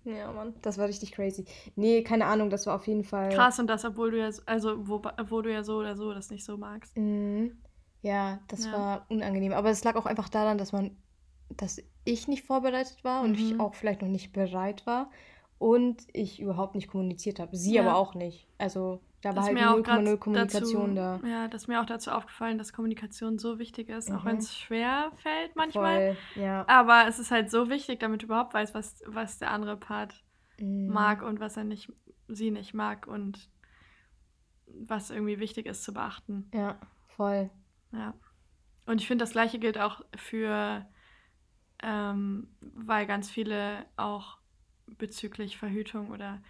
Ja, 0.05 0.31
Mann, 0.31 0.53
das 0.61 0.77
war 0.77 0.87
richtig 0.87 1.11
crazy. 1.11 1.45
Nee, 1.75 2.03
keine 2.03 2.25
Ahnung, 2.25 2.49
das 2.49 2.65
war 2.65 2.75
auf 2.75 2.87
jeden 2.87 3.03
Fall. 3.03 3.29
Krass, 3.29 3.59
und 3.59 3.67
das, 3.67 3.85
obwohl 3.85 4.11
du 4.11 4.19
ja, 4.19 4.29
also, 4.45 4.87
wo, 4.87 5.01
obwohl 5.17 5.43
du 5.43 5.51
ja 5.51 5.63
so 5.63 5.77
oder 5.77 5.95
so 5.95 6.13
das 6.13 6.29
nicht 6.29 6.45
so 6.45 6.57
magst. 6.57 6.97
Mhm. 6.97 7.57
Ja, 8.01 8.39
das 8.47 8.65
ja. 8.65 8.71
war 8.71 9.05
unangenehm. 9.09 9.51
Aber 9.53 9.69
es 9.69 9.83
lag 9.83 9.95
auch 9.95 10.05
einfach 10.05 10.29
daran, 10.29 10.57
dass 10.57 10.71
man 10.71 10.95
dass 11.57 11.81
ich 12.05 12.27
nicht 12.27 12.43
vorbereitet 12.43 13.03
war 13.03 13.21
und 13.23 13.31
mhm. 13.31 13.35
ich 13.37 13.59
auch 13.59 13.73
vielleicht 13.75 14.01
noch 14.01 14.09
nicht 14.09 14.33
bereit 14.33 14.85
war 14.85 15.09
und 15.57 16.03
ich 16.13 16.39
überhaupt 16.39 16.75
nicht 16.75 16.87
kommuniziert 16.87 17.39
habe. 17.39 17.55
Sie 17.55 17.75
ja. 17.75 17.81
aber 17.81 17.97
auch 17.97 18.15
nicht. 18.15 18.47
Also 18.57 19.01
da 19.21 19.35
war 19.35 19.43
halt 19.43 19.57
0,0 19.57 20.17
Kommunikation 20.17 20.95
dazu, 20.95 21.21
da. 21.23 21.27
Ja, 21.27 21.47
das 21.47 21.63
ist 21.63 21.67
mir 21.67 21.81
auch 21.81 21.85
dazu 21.85 22.11
aufgefallen, 22.11 22.57
dass 22.57 22.73
Kommunikation 22.73 23.37
so 23.37 23.59
wichtig 23.59 23.89
ist, 23.89 24.09
mhm. 24.09 24.15
auch 24.15 24.25
wenn 24.25 24.37
es 24.37 24.57
schwer 24.57 25.11
fällt 25.17 25.55
manchmal. 25.55 26.15
Voll, 26.15 26.43
ja. 26.43 26.65
Aber 26.67 27.07
es 27.07 27.19
ist 27.19 27.31
halt 27.31 27.51
so 27.51 27.69
wichtig, 27.69 27.99
damit 27.99 28.21
du 28.21 28.27
überhaupt 28.27 28.53
weißt, 28.53 28.73
was, 28.73 29.03
was 29.05 29.39
der 29.39 29.51
andere 29.51 29.77
Part 29.77 30.23
mhm. 30.57 30.87
mag 30.87 31.21
und 31.21 31.39
was 31.39 31.57
er 31.57 31.63
nicht, 31.63 31.91
sie 32.27 32.51
nicht 32.51 32.73
mag 32.73 33.07
und 33.07 33.49
was 34.67 35.09
irgendwie 35.09 35.39
wichtig 35.39 35.65
ist 35.65 35.83
zu 35.83 35.93
beachten. 35.93 36.49
Ja, 36.53 36.79
voll. 37.07 37.49
Ja. 37.91 38.13
Und 38.85 39.01
ich 39.01 39.07
finde, 39.07 39.23
das 39.23 39.31
gleiche 39.31 39.59
gilt 39.59 39.77
auch 39.77 40.01
für 40.15 40.85
ähm, 41.81 42.47
weil 42.61 43.05
ganz 43.05 43.29
viele 43.29 43.85
auch 43.95 44.37
bezüglich 44.97 45.57
Verhütung 45.57 46.09
oder 46.09 46.41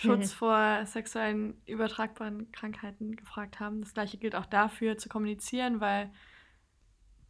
Schutz 0.00 0.32
vor 0.32 0.84
sexuellen 0.86 1.60
übertragbaren 1.66 2.50
Krankheiten 2.52 3.16
gefragt 3.16 3.60
haben. 3.60 3.80
Das 3.80 3.94
gleiche 3.94 4.18
gilt 4.18 4.34
auch 4.34 4.46
dafür 4.46 4.96
zu 4.98 5.08
kommunizieren, 5.08 5.80
weil 5.80 6.10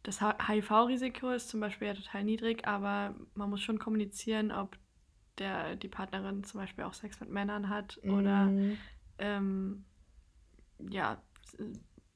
das 0.03 0.21
HIV-Risiko 0.21 1.29
ist 1.31 1.49
zum 1.49 1.59
Beispiel 1.59 1.89
ja 1.89 1.93
total 1.93 2.23
niedrig, 2.23 2.67
aber 2.67 3.15
man 3.35 3.49
muss 3.49 3.61
schon 3.61 3.79
kommunizieren, 3.79 4.51
ob 4.51 4.77
der, 5.37 5.75
die 5.75 5.87
Partnerin 5.87 6.43
zum 6.43 6.59
Beispiel 6.59 6.83
auch 6.83 6.93
Sex 6.93 7.19
mit 7.19 7.29
Männern 7.29 7.69
hat 7.69 7.99
mhm. 8.03 8.13
oder 8.13 8.51
ähm, 9.17 9.85
ja, 10.89 11.21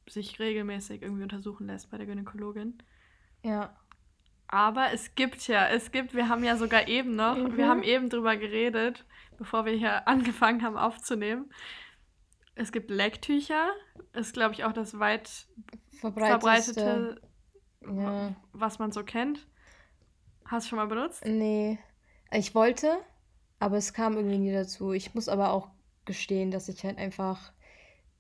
sich 0.08 0.40
regelmäßig 0.40 1.02
irgendwie 1.02 1.24
untersuchen 1.24 1.68
lässt 1.68 1.90
bei 1.90 1.98
der 1.98 2.06
Gynäkologin. 2.06 2.78
Ja. 3.44 3.76
Aber 4.54 4.94
es 4.94 5.16
gibt 5.16 5.48
ja, 5.48 5.68
es 5.68 5.92
gibt, 5.92 6.14
wir 6.14 6.30
haben 6.30 6.44
ja 6.44 6.56
sogar 6.58 6.88
eben 6.88 7.16
noch, 7.16 7.36
mhm. 7.36 7.58
wir 7.58 7.68
haben 7.68 7.82
eben 7.82 8.12
drüber 8.12 8.38
geredet, 8.38 9.04
bevor 9.40 9.66
wir 9.66 9.74
hier 9.74 10.08
angefangen 10.08 10.62
haben 10.62 10.78
aufzunehmen. 10.78 11.52
Es 12.54 12.72
gibt 12.72 12.92
Lecktücher, 12.92 13.72
ist 14.14 14.34
glaube 14.34 14.54
ich 14.54 14.64
auch 14.64 14.72
das 14.72 15.00
weit 15.00 15.48
verbreitete, 16.00 17.20
ja. 17.82 18.36
was 18.52 18.78
man 18.78 18.92
so 18.92 19.04
kennt. 19.04 19.48
Hast 20.46 20.68
du 20.68 20.70
schon 20.70 20.78
mal 20.78 20.86
benutzt? 20.86 21.26
Nee. 21.26 21.80
Ich 22.32 22.54
wollte, 22.54 23.00
aber 23.58 23.78
es 23.78 23.92
kam 23.92 24.14
irgendwie 24.14 24.38
nie 24.38 24.54
dazu. 24.54 24.92
Ich 24.92 25.16
muss 25.16 25.30
aber 25.30 25.52
auch 25.52 25.72
gestehen, 26.06 26.52
dass 26.52 26.70
ich 26.70 26.84
halt 26.84 27.00
einfach 27.00 27.54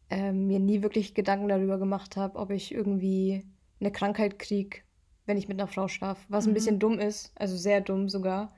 äh, 0.10 0.32
mir 0.32 0.60
nie 0.60 0.82
wirklich 0.82 1.14
Gedanken 1.14 1.48
darüber 1.48 1.78
gemacht 1.78 2.18
habe, 2.18 2.40
ob 2.40 2.50
ich 2.50 2.74
irgendwie 2.74 3.46
eine 3.80 3.92
Krankheit 3.92 4.40
kriege 4.40 4.82
wenn 5.26 5.38
ich 5.38 5.48
mit 5.48 5.60
einer 5.60 5.68
Frau 5.68 5.88
schlafe. 5.88 6.22
Was 6.30 6.46
mhm. 6.46 6.52
ein 6.52 6.54
bisschen 6.54 6.80
dumm 6.80 7.00
ist, 7.00 7.32
also 7.36 7.56
sehr 7.56 7.82
dumm 7.82 8.10
sogar, 8.10 8.54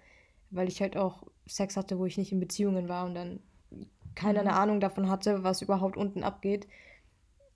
weil 0.49 0.67
ich 0.67 0.81
halt 0.81 0.97
auch 0.97 1.23
Sex 1.47 1.77
hatte, 1.77 1.99
wo 1.99 2.05
ich 2.05 2.17
nicht 2.17 2.31
in 2.31 2.39
Beziehungen 2.39 2.89
war 2.89 3.05
und 3.05 3.15
dann 3.15 3.39
keiner 4.15 4.41
eine 4.41 4.51
mhm. 4.51 4.57
Ahnung 4.57 4.79
davon 4.79 5.09
hatte, 5.09 5.43
was 5.43 5.61
überhaupt 5.61 5.97
unten 5.97 6.23
abgeht. 6.23 6.67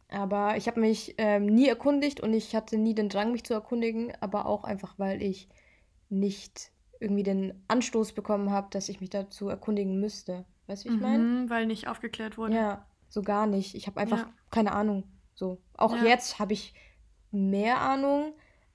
Aber 0.09 0.57
ich 0.57 0.67
habe 0.67 0.79
mich 0.79 1.15
ähm, 1.17 1.45
nie 1.45 1.67
erkundigt 1.67 2.19
und 2.19 2.33
ich 2.33 2.55
hatte 2.55 2.77
nie 2.77 2.95
den 2.95 3.09
Drang, 3.09 3.31
mich 3.31 3.43
zu 3.43 3.53
erkundigen, 3.53 4.11
aber 4.19 4.47
auch 4.47 4.63
einfach, 4.63 4.95
weil 4.97 5.21
ich 5.21 5.47
nicht 6.09 6.71
irgendwie 6.99 7.23
den 7.23 7.63
Anstoß 7.67 8.13
bekommen 8.13 8.51
habe, 8.51 8.67
dass 8.71 8.89
ich 8.89 8.99
mich 8.99 9.11
dazu 9.11 9.47
erkundigen 9.47 9.99
müsste. 9.99 10.45
Weißt 10.67 10.85
du, 10.85 10.89
wie 10.89 10.95
ich 10.95 11.01
meine? 11.01 11.23
Mhm, 11.23 11.49
weil 11.49 11.65
nicht 11.65 11.87
aufgeklärt 11.87 12.37
wurde. 12.37 12.55
Ja, 12.55 12.85
so 13.07 13.21
gar 13.21 13.47
nicht. 13.47 13.75
Ich 13.75 13.87
habe 13.87 13.99
einfach 13.99 14.19
ja. 14.19 14.33
keine 14.51 14.73
Ahnung. 14.73 15.03
So. 15.35 15.61
Auch 15.77 15.95
ja. 15.95 16.03
jetzt 16.03 16.39
habe 16.39 16.53
ich 16.53 16.73
mehr 17.31 17.79
Ahnung, 17.79 18.33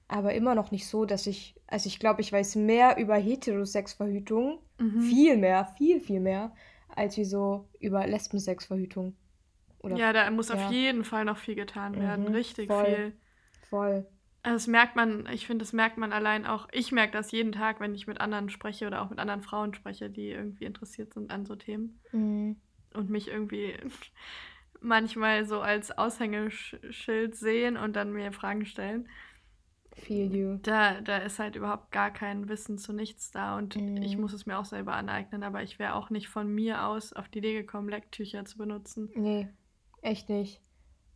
aber 0.08 0.34
immer 0.34 0.54
noch 0.54 0.70
nicht 0.70 0.86
so, 0.86 1.04
dass 1.04 1.26
ich, 1.26 1.54
also 1.66 1.86
ich 1.86 1.98
glaube, 1.98 2.20
ich 2.20 2.32
weiß 2.32 2.56
mehr 2.56 2.98
über 2.98 3.16
Heterosexverhütung, 3.16 4.58
mhm. 4.78 5.00
viel 5.02 5.36
mehr, 5.36 5.64
viel, 5.76 6.00
viel 6.00 6.20
mehr, 6.20 6.54
als 6.94 7.16
wie 7.16 7.24
so 7.24 7.68
über 7.80 8.06
Lesbensexverhütung. 8.06 9.16
Oder, 9.80 9.96
ja, 9.96 10.12
da 10.12 10.30
muss 10.30 10.48
ja. 10.48 10.54
auf 10.54 10.72
jeden 10.72 11.04
Fall 11.04 11.24
noch 11.24 11.36
viel 11.38 11.54
getan 11.54 11.98
werden, 11.98 12.26
mhm, 12.26 12.34
richtig 12.34 12.68
voll, 12.68 12.84
viel. 12.84 13.12
Voll. 13.68 14.06
Also 14.42 14.56
das 14.56 14.66
merkt 14.66 14.94
man, 14.94 15.26
ich 15.32 15.46
finde, 15.46 15.64
das 15.64 15.72
merkt 15.72 15.96
man 15.96 16.12
allein 16.12 16.44
auch, 16.44 16.68
ich 16.70 16.92
merke 16.92 17.12
das 17.12 17.32
jeden 17.32 17.52
Tag, 17.52 17.80
wenn 17.80 17.94
ich 17.94 18.06
mit 18.06 18.20
anderen 18.20 18.50
spreche 18.50 18.86
oder 18.86 19.00
auch 19.00 19.08
mit 19.08 19.18
anderen 19.18 19.42
Frauen 19.42 19.72
spreche, 19.72 20.10
die 20.10 20.28
irgendwie 20.28 20.64
interessiert 20.64 21.14
sind 21.14 21.30
an 21.30 21.46
so 21.46 21.56
Themen. 21.56 21.98
Mhm. 22.12 22.56
Und 22.92 23.08
mich 23.08 23.28
irgendwie 23.28 23.74
manchmal 24.80 25.46
so 25.46 25.60
als 25.60 25.96
Aushängeschild 25.96 27.34
sehen 27.34 27.78
und 27.78 27.96
dann 27.96 28.12
mir 28.12 28.32
Fragen 28.32 28.66
stellen. 28.66 29.08
Feel 29.94 30.34
you. 30.34 30.58
Da, 30.62 31.00
da 31.00 31.18
ist 31.18 31.38
halt 31.38 31.56
überhaupt 31.56 31.90
gar 31.92 32.10
kein 32.10 32.48
Wissen 32.48 32.78
zu 32.78 32.92
nichts 32.92 33.30
da 33.30 33.56
und 33.56 33.76
mm. 33.76 34.02
ich 34.02 34.18
muss 34.18 34.32
es 34.32 34.44
mir 34.44 34.58
auch 34.58 34.64
selber 34.64 34.94
aneignen, 34.94 35.42
aber 35.42 35.62
ich 35.62 35.78
wäre 35.78 35.94
auch 35.94 36.10
nicht 36.10 36.28
von 36.28 36.52
mir 36.52 36.86
aus 36.86 37.12
auf 37.12 37.28
die 37.28 37.38
Idee 37.38 37.54
gekommen, 37.54 37.88
Lecktücher 37.88 38.44
zu 38.44 38.58
benutzen. 38.58 39.10
Nee, 39.14 39.48
echt 40.02 40.28
nicht. 40.28 40.60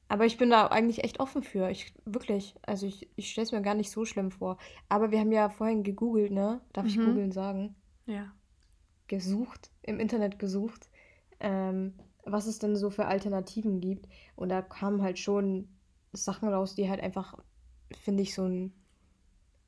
Aber 0.08 0.24
ich 0.24 0.38
bin 0.38 0.50
da 0.50 0.66
eigentlich 0.68 1.04
echt 1.04 1.20
offen 1.20 1.42
für. 1.42 1.70
Ich 1.70 1.92
wirklich. 2.06 2.54
Also 2.62 2.86
ich, 2.86 3.08
ich 3.16 3.30
stelle 3.30 3.44
es 3.44 3.52
mir 3.52 3.60
gar 3.60 3.74
nicht 3.74 3.90
so 3.90 4.06
schlimm 4.06 4.30
vor. 4.30 4.56
Aber 4.88 5.10
wir 5.10 5.20
haben 5.20 5.32
ja 5.32 5.50
vorhin 5.50 5.82
gegoogelt, 5.82 6.32
ne? 6.32 6.60
Darf 6.72 6.84
mhm. 6.84 6.90
ich 6.90 6.96
googeln 6.96 7.32
sagen? 7.32 7.74
Ja. 8.06 8.32
Gesucht, 9.06 9.70
im 9.82 10.00
Internet 10.00 10.38
gesucht, 10.38 10.88
ähm, 11.40 11.94
was 12.24 12.46
es 12.46 12.58
denn 12.58 12.74
so 12.74 12.88
für 12.88 13.06
Alternativen 13.06 13.80
gibt. 13.80 14.08
Und 14.34 14.48
da 14.48 14.62
kamen 14.62 15.02
halt 15.02 15.18
schon 15.18 15.68
Sachen 16.12 16.48
raus, 16.48 16.74
die 16.74 16.88
halt 16.88 17.00
einfach 17.00 17.34
finde 18.02 18.22
ich, 18.22 18.34
so 18.34 18.44
ein 18.44 18.72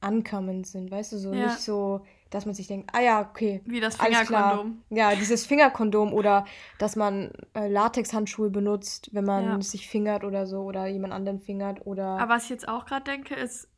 Ankommen 0.01 0.65
sind, 0.65 0.91
weißt 0.91 1.13
du, 1.13 1.19
so 1.19 1.33
ja. 1.33 1.47
nicht 1.47 1.59
so, 1.59 2.07
dass 2.31 2.47
man 2.47 2.55
sich 2.55 2.67
denkt, 2.67 2.91
ah 2.95 3.01
ja, 3.01 3.21
okay. 3.21 3.61
Wie 3.67 3.81
das 3.81 3.97
Fingerkondom. 3.97 4.83
Ja, 4.89 5.15
dieses 5.15 5.45
Fingerkondom 5.45 6.15
oder 6.15 6.47
dass 6.79 6.97
man 6.97 7.33
äh, 7.55 7.69
Latexhandschuhe 7.69 8.51
benutzt, 8.51 9.11
wenn 9.13 9.25
man 9.25 9.45
ja. 9.45 9.61
sich 9.61 9.89
fingert 9.89 10.25
oder 10.25 10.47
so 10.47 10.63
oder 10.63 10.87
jemand 10.87 11.13
anderen 11.13 11.41
fingert 11.41 11.87
oder. 11.87 12.19
Aber 12.19 12.35
was 12.35 12.45
ich 12.45 12.51
jetzt 12.51 12.67
auch 12.67 12.87
gerade 12.87 13.05
denke, 13.05 13.35
ist 13.35 13.69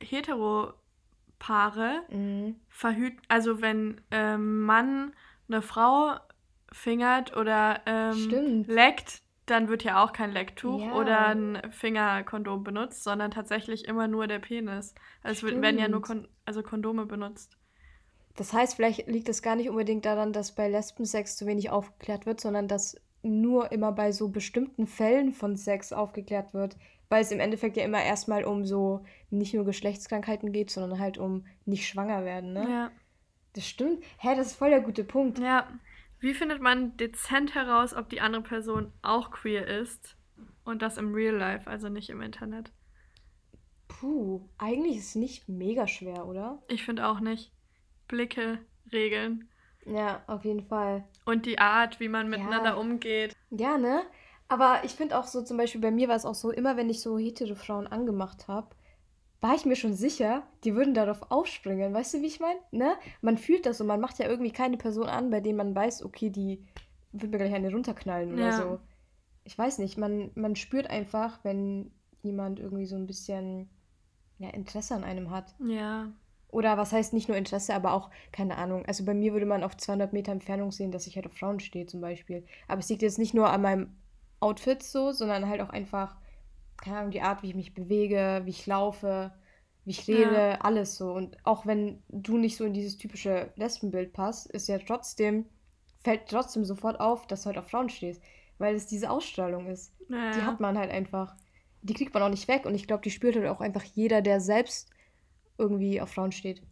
Heteropaare 0.00 0.74
mhm. 2.10 2.56
verhüten, 2.68 3.22
also 3.28 3.62
wenn 3.62 4.00
ähm, 4.10 4.60
Mann 4.60 5.14
eine 5.48 5.62
Frau 5.62 6.16
fingert 6.70 7.34
oder 7.36 7.80
ähm, 7.86 8.64
leckt, 8.66 9.22
dann 9.50 9.68
wird 9.68 9.84
ja 9.84 10.02
auch 10.02 10.12
kein 10.12 10.32
Lecktuch 10.32 10.80
ja. 10.80 10.94
oder 10.94 11.26
ein 11.26 11.60
Fingerkondom 11.70 12.64
benutzt, 12.64 13.04
sondern 13.04 13.30
tatsächlich 13.30 13.86
immer 13.86 14.08
nur 14.08 14.26
der 14.26 14.38
Penis. 14.38 14.94
Also 15.22 15.46
es 15.46 15.60
werden 15.60 15.78
ja 15.78 15.88
nur 15.88 16.02
Kon 16.02 16.28
also 16.44 16.62
Kondome 16.62 17.06
benutzt. 17.06 17.58
Das 18.36 18.52
heißt, 18.52 18.76
vielleicht 18.76 19.08
liegt 19.08 19.28
es 19.28 19.42
gar 19.42 19.56
nicht 19.56 19.68
unbedingt 19.68 20.04
daran, 20.04 20.32
dass 20.32 20.54
bei 20.54 20.68
Lesbensex 20.68 21.36
zu 21.36 21.46
wenig 21.46 21.70
aufgeklärt 21.70 22.24
wird, 22.24 22.40
sondern 22.40 22.68
dass 22.68 22.96
nur 23.22 23.72
immer 23.72 23.92
bei 23.92 24.12
so 24.12 24.28
bestimmten 24.28 24.86
Fällen 24.86 25.32
von 25.32 25.56
Sex 25.56 25.92
aufgeklärt 25.92 26.54
wird, 26.54 26.76
weil 27.08 27.22
es 27.22 27.32
im 27.32 27.40
Endeffekt 27.40 27.76
ja 27.76 27.84
immer 27.84 28.02
erstmal 28.02 28.44
um 28.44 28.64
so 28.64 29.04
nicht 29.30 29.54
nur 29.54 29.64
Geschlechtskrankheiten 29.64 30.52
geht, 30.52 30.70
sondern 30.70 31.00
halt 31.00 31.18
um 31.18 31.46
nicht 31.64 31.88
schwanger 31.88 32.24
werden, 32.24 32.52
ne? 32.52 32.66
Ja. 32.68 32.90
Das 33.54 33.66
stimmt. 33.66 34.04
Hä, 34.18 34.36
das 34.36 34.48
ist 34.48 34.56
voll 34.56 34.70
der 34.70 34.82
gute 34.82 35.02
Punkt. 35.02 35.38
Ja. 35.40 35.66
Wie 36.20 36.34
findet 36.34 36.60
man 36.60 36.96
dezent 36.96 37.54
heraus, 37.54 37.94
ob 37.94 38.08
die 38.08 38.20
andere 38.20 38.42
Person 38.42 38.92
auch 39.02 39.30
queer 39.30 39.66
ist 39.66 40.16
und 40.64 40.82
das 40.82 40.96
im 40.96 41.14
Real 41.14 41.36
Life, 41.36 41.70
also 41.70 41.88
nicht 41.88 42.10
im 42.10 42.22
Internet? 42.22 42.72
Puh, 43.86 44.48
eigentlich 44.58 44.98
ist 44.98 45.08
es 45.10 45.14
nicht 45.14 45.48
mega 45.48 45.86
schwer, 45.86 46.26
oder? 46.26 46.62
Ich 46.68 46.84
finde 46.84 47.06
auch 47.06 47.20
nicht. 47.20 47.52
Blicke, 48.08 48.58
Regeln. 48.92 49.48
Ja, 49.86 50.22
auf 50.26 50.44
jeden 50.44 50.62
Fall. 50.62 51.04
Und 51.24 51.46
die 51.46 51.58
Art, 51.58 52.00
wie 52.00 52.08
man 52.08 52.28
miteinander 52.28 52.70
ja. 52.70 52.76
umgeht. 52.76 53.34
Ja, 53.50 53.78
ne? 53.78 54.02
Aber 54.48 54.82
ich 54.84 54.92
finde 54.92 55.18
auch 55.18 55.24
so, 55.24 55.42
zum 55.42 55.56
Beispiel 55.56 55.80
bei 55.80 55.90
mir 55.90 56.08
war 56.08 56.16
es 56.16 56.24
auch 56.24 56.34
so, 56.34 56.50
immer 56.50 56.76
wenn 56.76 56.90
ich 56.90 57.00
so 57.00 57.18
hetero 57.18 57.54
Frauen 57.54 57.86
angemacht 57.86 58.48
habe, 58.48 58.68
war 59.40 59.54
ich 59.54 59.64
mir 59.64 59.76
schon 59.76 59.94
sicher, 59.94 60.42
die 60.64 60.74
würden 60.74 60.94
darauf 60.94 61.30
aufspringen. 61.30 61.94
Weißt 61.94 62.14
du, 62.14 62.22
wie 62.22 62.26
ich 62.26 62.40
meine? 62.40 62.58
Ne? 62.72 62.94
Man 63.20 63.38
fühlt 63.38 63.66
das 63.66 63.80
und 63.80 63.86
man 63.86 64.00
macht 64.00 64.18
ja 64.18 64.28
irgendwie 64.28 64.50
keine 64.50 64.76
Person 64.76 65.06
an, 65.06 65.30
bei 65.30 65.40
denen 65.40 65.58
man 65.58 65.74
weiß, 65.74 66.04
okay, 66.04 66.30
die 66.30 66.64
wird 67.12 67.32
mir 67.32 67.38
gleich 67.38 67.54
eine 67.54 67.70
runterknallen 67.70 68.32
oder 68.32 68.48
ja. 68.48 68.56
so. 68.56 68.80
Ich 69.44 69.56
weiß 69.56 69.78
nicht, 69.78 69.96
man, 69.96 70.30
man 70.34 70.56
spürt 70.56 70.90
einfach, 70.90 71.38
wenn 71.44 71.92
jemand 72.22 72.58
irgendwie 72.58 72.86
so 72.86 72.96
ein 72.96 73.06
bisschen 73.06 73.70
ja, 74.38 74.50
Interesse 74.50 74.94
an 74.94 75.04
einem 75.04 75.30
hat. 75.30 75.54
Ja. 75.64 76.12
Oder 76.50 76.76
was 76.76 76.92
heißt 76.92 77.12
nicht 77.12 77.28
nur 77.28 77.36
Interesse, 77.36 77.74
aber 77.74 77.92
auch, 77.92 78.10
keine 78.32 78.56
Ahnung. 78.56 78.84
Also 78.86 79.04
bei 79.04 79.14
mir 79.14 79.32
würde 79.32 79.46
man 79.46 79.62
auf 79.62 79.76
200 79.76 80.12
Meter 80.12 80.32
Entfernung 80.32 80.72
sehen, 80.72 80.90
dass 80.90 81.06
ich 81.06 81.16
halt 81.16 81.26
auf 81.26 81.34
Frauen 81.34 81.60
stehe 81.60 81.86
zum 81.86 82.00
Beispiel. 82.00 82.44
Aber 82.66 82.80
es 82.80 82.88
liegt 82.88 83.02
jetzt 83.02 83.18
nicht 83.18 83.34
nur 83.34 83.50
an 83.50 83.62
meinem 83.62 83.96
Outfit 84.40 84.82
so, 84.82 85.12
sondern 85.12 85.48
halt 85.48 85.60
auch 85.60 85.70
einfach, 85.70 86.16
keine 86.80 86.98
Ahnung, 86.98 87.10
die 87.10 87.22
Art, 87.22 87.42
wie 87.42 87.48
ich 87.48 87.54
mich 87.54 87.74
bewege, 87.74 88.42
wie 88.44 88.50
ich 88.50 88.66
laufe, 88.66 89.32
wie 89.84 89.90
ich 89.90 90.06
rede, 90.08 90.34
ja. 90.34 90.60
alles 90.60 90.96
so. 90.96 91.12
Und 91.12 91.36
auch 91.44 91.66
wenn 91.66 92.02
du 92.08 92.38
nicht 92.38 92.56
so 92.56 92.64
in 92.64 92.72
dieses 92.72 92.96
typische 92.96 93.52
Lesbenbild 93.56 94.12
passt, 94.12 94.50
ist 94.50 94.68
ja 94.68 94.78
trotzdem, 94.78 95.46
fällt 96.02 96.28
trotzdem 96.28 96.64
sofort 96.64 97.00
auf, 97.00 97.26
dass 97.26 97.42
du 97.42 97.46
halt 97.46 97.58
auf 97.58 97.68
Frauen 97.68 97.88
stehst. 97.88 98.22
Weil 98.58 98.74
es 98.74 98.86
diese 98.86 99.10
Ausstrahlung 99.10 99.66
ist. 99.66 99.94
Ja. 100.08 100.32
Die 100.32 100.42
hat 100.42 100.58
man 100.60 100.76
halt 100.76 100.90
einfach. 100.90 101.36
Die 101.82 101.94
kriegt 101.94 102.12
man 102.12 102.22
auch 102.24 102.28
nicht 102.28 102.48
weg. 102.48 102.66
Und 102.66 102.74
ich 102.74 102.86
glaube, 102.86 103.02
die 103.02 103.10
spürt 103.10 103.36
halt 103.36 103.46
auch 103.46 103.60
einfach 103.60 103.84
jeder, 103.84 104.20
der 104.20 104.40
selbst 104.40 104.90
irgendwie 105.58 106.00
auf 106.00 106.10
Frauen 106.10 106.32
steht. 106.32 106.62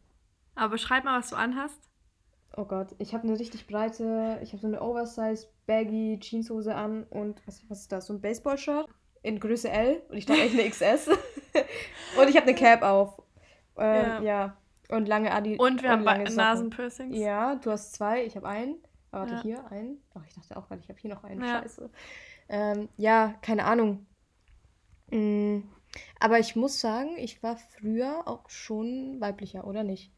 Aber 0.57 0.71
beschreib 0.71 1.05
mal, 1.05 1.19
was 1.19 1.31
du 1.31 1.37
anhast. 1.37 1.81
Oh 2.57 2.65
Gott, 2.65 2.95
ich 2.99 3.13
habe 3.13 3.25
eine 3.25 3.39
richtig 3.39 3.67
breite, 3.67 4.41
ich 4.43 4.53
habe 4.53 4.63
so 4.63 4.67
eine 4.67 4.81
Oversize 4.81 5.47
Baggy 5.67 6.19
Jeanshose 6.19 6.75
an 6.75 7.05
und 7.05 7.47
was, 7.47 7.63
was 7.69 7.83
ist 7.83 7.93
das? 7.93 8.07
So 8.07 8.15
ein 8.15 8.21
Baseball-Shirt 8.21 8.89
in 9.27 9.41
Größe 9.41 9.69
L 9.69 10.03
und 10.09 10.17
ich 10.17 10.27
trage 10.27 10.43
echt 10.43 10.55
eine 10.55 10.69
XS. 10.71 11.09
und 12.19 12.29
ich 12.29 12.37
habe 12.37 12.47
eine 12.47 12.55
Cap 12.55 12.83
auf. 12.83 13.21
Ähm, 13.77 14.07
ja. 14.07 14.23
ja. 14.23 14.57
Und 14.89 15.09
lange 15.09 15.33
Adi. 15.33 15.57
Und 15.57 15.83
wir 15.83 15.93
und 15.93 16.07
haben 16.07 16.35
Nasenpiercings. 16.35 17.17
Ja, 17.17 17.57
du 17.57 17.73
hast 17.73 17.95
zwei, 17.95 18.25
ich 18.25 18.37
habe 18.37 18.49
einen. 18.49 18.77
warte, 19.11 19.35
ja. 19.35 19.43
hier 19.43 19.71
einen. 19.71 20.01
Ach, 20.15 20.23
ich 20.27 20.35
dachte 20.35 20.57
auch 20.57 20.69
gerade, 20.69 20.81
ich 20.81 20.89
habe 20.89 20.99
hier 21.01 21.11
noch 21.11 21.25
einen. 21.25 21.43
Ja. 21.43 21.63
Scheiße. 21.63 21.91
Ähm, 22.49 22.89
ja, 22.97 23.35
keine 23.43 23.65
Ahnung. 23.65 24.07
Mhm. 25.11 25.65
Aber 26.21 26.39
ich 26.39 26.55
muss 26.55 26.81
sagen, 26.81 27.17
ich 27.19 27.43
war 27.43 27.57
früher 27.57 28.23
auch 28.27 28.49
schon 28.49 29.21
weiblicher, 29.21 29.67
oder 29.67 29.83
nicht? 29.83 30.13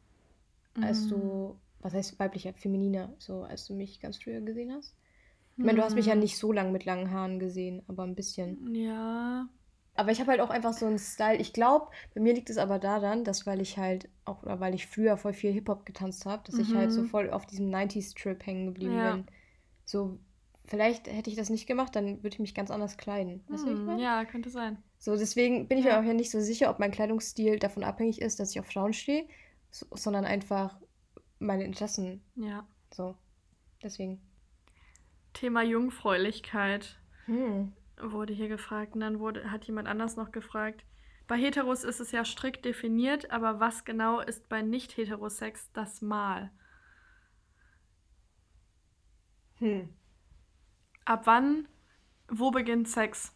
Mhm. 0.74 0.84
Als 0.84 1.06
du, 1.08 1.16
mm. 1.16 1.60
was 1.80 1.94
heißt 1.94 2.18
weiblicher, 2.18 2.52
femininer, 2.52 3.12
so 3.18 3.42
als 3.42 3.66
du 3.66 3.74
mich 3.74 4.00
ganz 4.00 4.20
früher 4.22 4.40
gesehen 4.40 4.72
hast? 4.72 4.94
Ich 5.58 5.64
meine, 5.64 5.78
du 5.78 5.84
hast 5.84 5.94
mich 5.94 6.06
ja 6.06 6.14
mm. 6.14 6.20
nicht 6.20 6.38
so 6.38 6.52
lang 6.52 6.72
mit 6.72 6.84
langen 6.84 7.10
Haaren 7.10 7.38
gesehen, 7.38 7.82
aber 7.88 8.04
ein 8.04 8.14
bisschen. 8.14 8.74
Ja. 8.74 9.48
Aber 9.94 10.12
ich 10.12 10.20
habe 10.20 10.30
halt 10.30 10.40
auch 10.40 10.50
einfach 10.50 10.72
so 10.72 10.86
einen 10.86 11.00
Style. 11.00 11.38
Ich 11.38 11.52
glaube, 11.52 11.88
bei 12.14 12.20
mir 12.20 12.32
liegt 12.32 12.50
es 12.50 12.58
aber 12.58 12.78
daran, 12.78 13.24
dass 13.24 13.46
weil 13.46 13.60
ich 13.60 13.76
halt 13.76 14.08
auch, 14.24 14.44
oder 14.44 14.60
weil 14.60 14.74
ich 14.74 14.86
früher 14.86 15.16
voll 15.16 15.32
viel 15.32 15.52
Hip-Hop 15.52 15.84
getanzt 15.84 16.24
habe, 16.26 16.44
dass 16.46 16.54
mhm. 16.54 16.60
ich 16.60 16.74
halt 16.74 16.92
so 16.92 17.02
mhm. 17.02 17.06
voll 17.06 17.30
auf 17.30 17.46
diesem 17.46 17.68
90s-Trip 17.68 18.46
hängen 18.46 18.66
geblieben 18.66 18.96
ja. 18.96 19.16
bin. 19.16 19.26
So 19.84 20.20
vielleicht 20.68 21.08
hätte 21.08 21.30
ich 21.30 21.36
das 21.36 21.50
nicht 21.50 21.66
gemacht, 21.66 21.96
dann 21.96 22.22
würde 22.22 22.34
ich 22.34 22.38
mich 22.38 22.54
ganz 22.54 22.70
anders 22.70 22.96
kleiden. 22.96 23.42
Weißt 23.48 23.66
hm, 23.66 23.86
du, 23.86 24.02
Ja, 24.02 24.24
könnte 24.24 24.50
sein. 24.50 24.78
So, 24.98 25.16
deswegen 25.16 25.66
bin 25.66 25.78
ich 25.78 25.84
ja. 25.84 25.92
mir 25.94 26.00
auch 26.00 26.06
ja 26.06 26.14
nicht 26.14 26.30
so 26.30 26.40
sicher, 26.40 26.70
ob 26.70 26.78
mein 26.78 26.90
Kleidungsstil 26.90 27.58
davon 27.58 27.84
abhängig 27.84 28.20
ist, 28.20 28.38
dass 28.38 28.50
ich 28.50 28.60
auf 28.60 28.66
Frauen 28.66 28.92
stehe, 28.92 29.26
so, 29.70 29.86
sondern 29.92 30.24
einfach 30.24 30.78
meine 31.38 31.64
Interessen. 31.64 32.22
Ja. 32.36 32.66
So, 32.92 33.14
deswegen. 33.82 34.20
Thema 35.38 35.62
Jungfräulichkeit 35.62 36.98
hm. 37.26 37.72
wurde 38.00 38.32
hier 38.32 38.48
gefragt 38.48 38.94
und 38.94 39.00
dann 39.00 39.20
wurde, 39.20 39.52
hat 39.52 39.64
jemand 39.66 39.86
anders 39.86 40.16
noch 40.16 40.32
gefragt. 40.32 40.84
Bei 41.28 41.36
Heteros 41.36 41.84
ist 41.84 42.00
es 42.00 42.10
ja 42.10 42.24
strikt 42.24 42.64
definiert, 42.64 43.30
aber 43.30 43.60
was 43.60 43.84
genau 43.84 44.18
ist 44.18 44.48
bei 44.48 44.62
Nicht-Heterosex 44.62 45.70
das 45.72 46.02
Mal? 46.02 46.50
Hm. 49.58 49.94
Ab 51.04 51.22
wann, 51.26 51.68
wo 52.28 52.50
beginnt 52.50 52.88
Sex? 52.88 53.32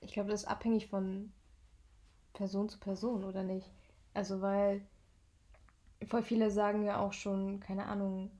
Ich 0.00 0.12
glaube, 0.12 0.30
das 0.30 0.42
ist 0.42 0.48
abhängig 0.48 0.88
von 0.88 1.32
Person 2.32 2.68
zu 2.68 2.80
Person, 2.80 3.22
oder 3.22 3.44
nicht? 3.44 3.70
Also, 4.12 4.40
weil 4.40 4.84
voll 6.08 6.22
viele 6.22 6.50
sagen 6.50 6.82
ja 6.82 6.98
auch 6.98 7.12
schon, 7.12 7.60
keine 7.60 7.86
Ahnung. 7.86 8.32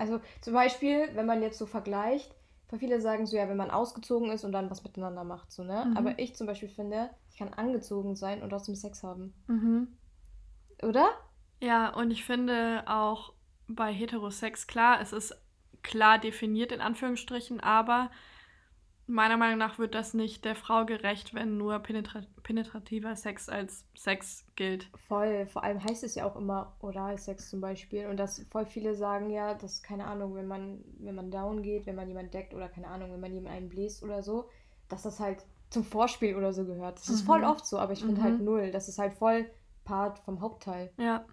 Also, 0.00 0.18
zum 0.40 0.54
Beispiel, 0.54 1.10
wenn 1.14 1.26
man 1.26 1.42
jetzt 1.42 1.58
so 1.58 1.66
vergleicht, 1.66 2.34
voll 2.68 2.78
viele 2.78 3.02
sagen 3.02 3.26
so, 3.26 3.36
ja, 3.36 3.48
wenn 3.50 3.58
man 3.58 3.70
ausgezogen 3.70 4.30
ist 4.30 4.44
und 4.44 4.52
dann 4.52 4.70
was 4.70 4.82
miteinander 4.82 5.24
macht, 5.24 5.52
so, 5.52 5.62
ne? 5.62 5.84
Mhm. 5.90 5.96
Aber 5.96 6.18
ich 6.18 6.34
zum 6.34 6.46
Beispiel 6.46 6.70
finde, 6.70 7.10
ich 7.30 7.36
kann 7.36 7.52
angezogen 7.52 8.16
sein 8.16 8.42
und 8.42 8.48
trotzdem 8.48 8.74
Sex 8.76 9.02
haben. 9.02 9.34
Mhm. 9.46 9.88
Oder? 10.82 11.10
Ja, 11.60 11.90
und 11.94 12.10
ich 12.10 12.24
finde 12.24 12.84
auch 12.86 13.34
bei 13.68 13.92
Heterosex, 13.92 14.66
klar, 14.66 15.02
es 15.02 15.12
ist 15.12 15.36
klar 15.82 16.18
definiert, 16.18 16.72
in 16.72 16.80
Anführungsstrichen, 16.80 17.60
aber 17.60 18.10
meiner 19.10 19.36
Meinung 19.36 19.58
nach 19.58 19.78
wird 19.78 19.94
das 19.94 20.14
nicht 20.14 20.44
der 20.44 20.54
Frau 20.54 20.86
gerecht, 20.86 21.34
wenn 21.34 21.56
nur 21.56 21.78
penetra 21.80 22.22
penetrativer 22.42 23.14
Sex 23.16 23.48
als 23.48 23.84
Sex 23.96 24.46
gilt. 24.56 24.88
Voll, 25.08 25.46
vor 25.46 25.64
allem 25.64 25.82
heißt 25.82 26.02
es 26.04 26.14
ja 26.14 26.24
auch 26.24 26.36
immer 26.36 26.74
Oralsex 26.80 27.50
zum 27.50 27.60
Beispiel. 27.60 28.06
Und 28.06 28.16
dass 28.16 28.44
voll 28.50 28.66
viele 28.66 28.94
sagen 28.94 29.30
ja, 29.30 29.54
dass, 29.54 29.82
keine 29.82 30.06
Ahnung, 30.06 30.34
wenn 30.34 30.46
man, 30.46 30.84
wenn 30.98 31.14
man 31.14 31.30
down 31.30 31.62
geht, 31.62 31.86
wenn 31.86 31.96
man 31.96 32.08
jemanden 32.08 32.30
deckt 32.30 32.54
oder 32.54 32.68
keine 32.68 32.88
Ahnung, 32.88 33.12
wenn 33.12 33.20
man 33.20 33.32
jemanden 33.32 33.56
einen 33.56 33.68
bläst 33.68 34.02
oder 34.02 34.22
so, 34.22 34.48
dass 34.88 35.02
das 35.02 35.20
halt 35.20 35.44
zum 35.70 35.84
Vorspiel 35.84 36.34
oder 36.34 36.52
so 36.52 36.64
gehört. 36.64 36.98
Das 36.98 37.08
mhm. 37.08 37.14
ist 37.14 37.22
voll 37.22 37.44
oft 37.44 37.66
so, 37.66 37.78
aber 37.78 37.92
ich 37.92 38.00
finde 38.00 38.22
halt 38.22 38.34
mhm. 38.34 38.38
halt 38.38 38.44
null. 38.44 38.70
Das 38.70 38.88
ist 38.88 38.98
halt 38.98 39.14
voll 39.14 39.50
Part 39.84 40.18
vom 40.20 40.40
Hauptteil. 40.40 40.92
Ja. 40.96 41.24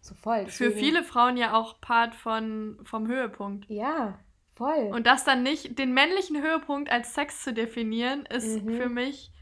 So 0.00 0.14
voll. 0.14 0.44
Deswegen... 0.46 0.72
Für 0.72 0.78
viele 0.78 1.02
Frauen 1.04 1.36
ja 1.36 1.54
auch 1.54 1.80
Part 1.80 2.14
von, 2.14 2.78
vom 2.84 3.06
Höhepunkt. 3.06 3.68
Ja, 3.68 4.18
voll. 4.54 4.90
Und 4.92 5.06
das 5.06 5.24
dann 5.24 5.42
nicht, 5.42 5.78
den 5.78 5.94
männlichen 5.94 6.40
Höhepunkt 6.40 6.90
als 6.90 7.14
Sex 7.14 7.42
zu 7.42 7.52
definieren, 7.52 8.26
ist 8.26 8.62
mhm. 8.62 8.76
für 8.76 8.88
mich 8.88 9.32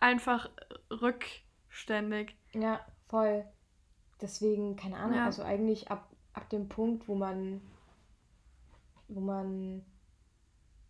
einfach 0.00 0.50
rückständig. 0.90 2.36
Ja, 2.52 2.84
voll. 3.08 3.44
Deswegen, 4.20 4.76
keine 4.76 4.96
Ahnung, 4.96 5.16
ja. 5.16 5.26
also 5.26 5.42
eigentlich 5.42 5.90
ab, 5.90 6.08
ab 6.32 6.48
dem 6.50 6.68
Punkt, 6.68 7.08
wo 7.08 7.14
man, 7.14 7.60
wo 9.08 9.20
man, 9.20 9.84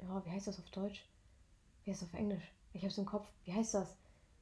ja, 0.00 0.24
wie 0.24 0.30
heißt 0.30 0.46
das 0.46 0.58
auf 0.58 0.70
Deutsch? 0.70 1.04
Wie 1.84 1.90
heißt 1.90 2.02
das 2.02 2.08
auf 2.08 2.14
Englisch? 2.14 2.44
Ich 2.72 2.84
hab's 2.84 2.98
im 2.98 3.06
Kopf. 3.06 3.28
Wie 3.44 3.52
heißt 3.52 3.74
das? 3.74 3.96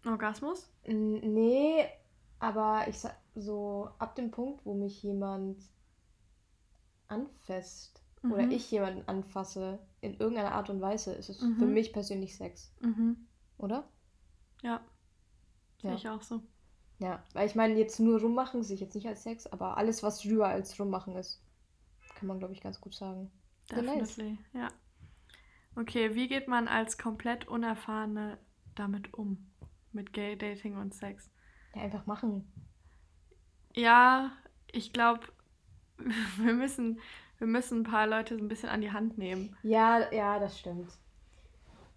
Orgasmus? 0.05 0.69
Nee, 0.85 1.87
aber 2.39 2.87
ich 2.89 2.99
sag 2.99 3.17
so, 3.35 3.89
ab 3.99 4.17
dem 4.17 4.31
Punkt, 4.31 4.65
wo 4.65 4.75
mich 4.75 5.03
jemand 5.03 5.63
anfasst 7.09 8.02
mhm. 8.23 8.33
oder 8.33 8.51
ich 8.51 8.71
jemanden 8.71 9.07
anfasse, 9.09 9.79
in 10.01 10.15
irgendeiner 10.15 10.53
Art 10.53 10.71
und 10.71 10.81
Weise, 10.81 11.13
ist 11.13 11.29
es 11.29 11.41
mhm. 11.41 11.57
für 11.57 11.67
mich 11.67 11.93
persönlich 11.93 12.37
Sex. 12.37 12.75
Mhm. 12.81 13.29
Oder? 13.59 13.89
Ja. 14.63 14.81
Sehe 15.81 15.91
ja. 15.91 15.97
ich 15.97 16.09
auch 16.09 16.23
so. 16.23 16.43
Ja, 16.99 17.23
weil 17.33 17.49
ich 17.49 17.55
meine, 17.55 17.79
jetzt 17.79 17.99
nur 17.99 18.21
rummachen 18.21 18.63
sehe 18.63 18.75
ich 18.75 18.81
jetzt 18.81 18.95
nicht 18.95 19.09
als 19.09 19.25
Sex, 19.25 19.47
aber 19.47 19.77
alles, 19.77 20.03
was 20.03 20.21
drüber 20.21 20.49
als 20.49 20.79
rummachen 20.79 21.17
ist, 21.17 21.43
kann 22.15 22.29
man, 22.29 22.39
glaube 22.39 22.55
ich, 22.55 22.61
ganz 22.61 22.81
gut 22.81 22.95
sagen. 22.95 23.31
Definitely, 23.71 24.39
ja. 24.53 24.69
Okay, 25.75 26.15
wie 26.15 26.29
geht 26.29 26.49
man 26.49 26.69
als 26.69 26.99
komplett 26.99 27.49
Unerfahrene 27.49 28.39
damit 28.75 29.15
um? 29.15 29.51
Mit 29.93 30.13
Gay 30.13 30.37
Dating 30.37 30.77
und 30.77 30.95
Sex? 30.95 31.31
Ja, 31.75 31.83
einfach 31.83 32.07
machen. 32.07 32.51
Ja, 33.75 34.33
ich 34.71 34.93
glaube, 34.93 35.27
wir 36.39 36.55
müssen, 36.55 37.01
wir 37.43 37.49
müssen 37.49 37.81
ein 37.81 37.83
paar 37.83 38.07
Leute 38.07 38.39
so 38.39 38.45
ein 38.45 38.47
bisschen 38.49 38.69
an 38.69 38.81
die 38.81 38.93
Hand 38.93 39.19
nehmen. 39.19 39.57
Ja, 39.63 40.13
ja, 40.13 40.39
das 40.39 40.61
stimmt. 40.61 40.93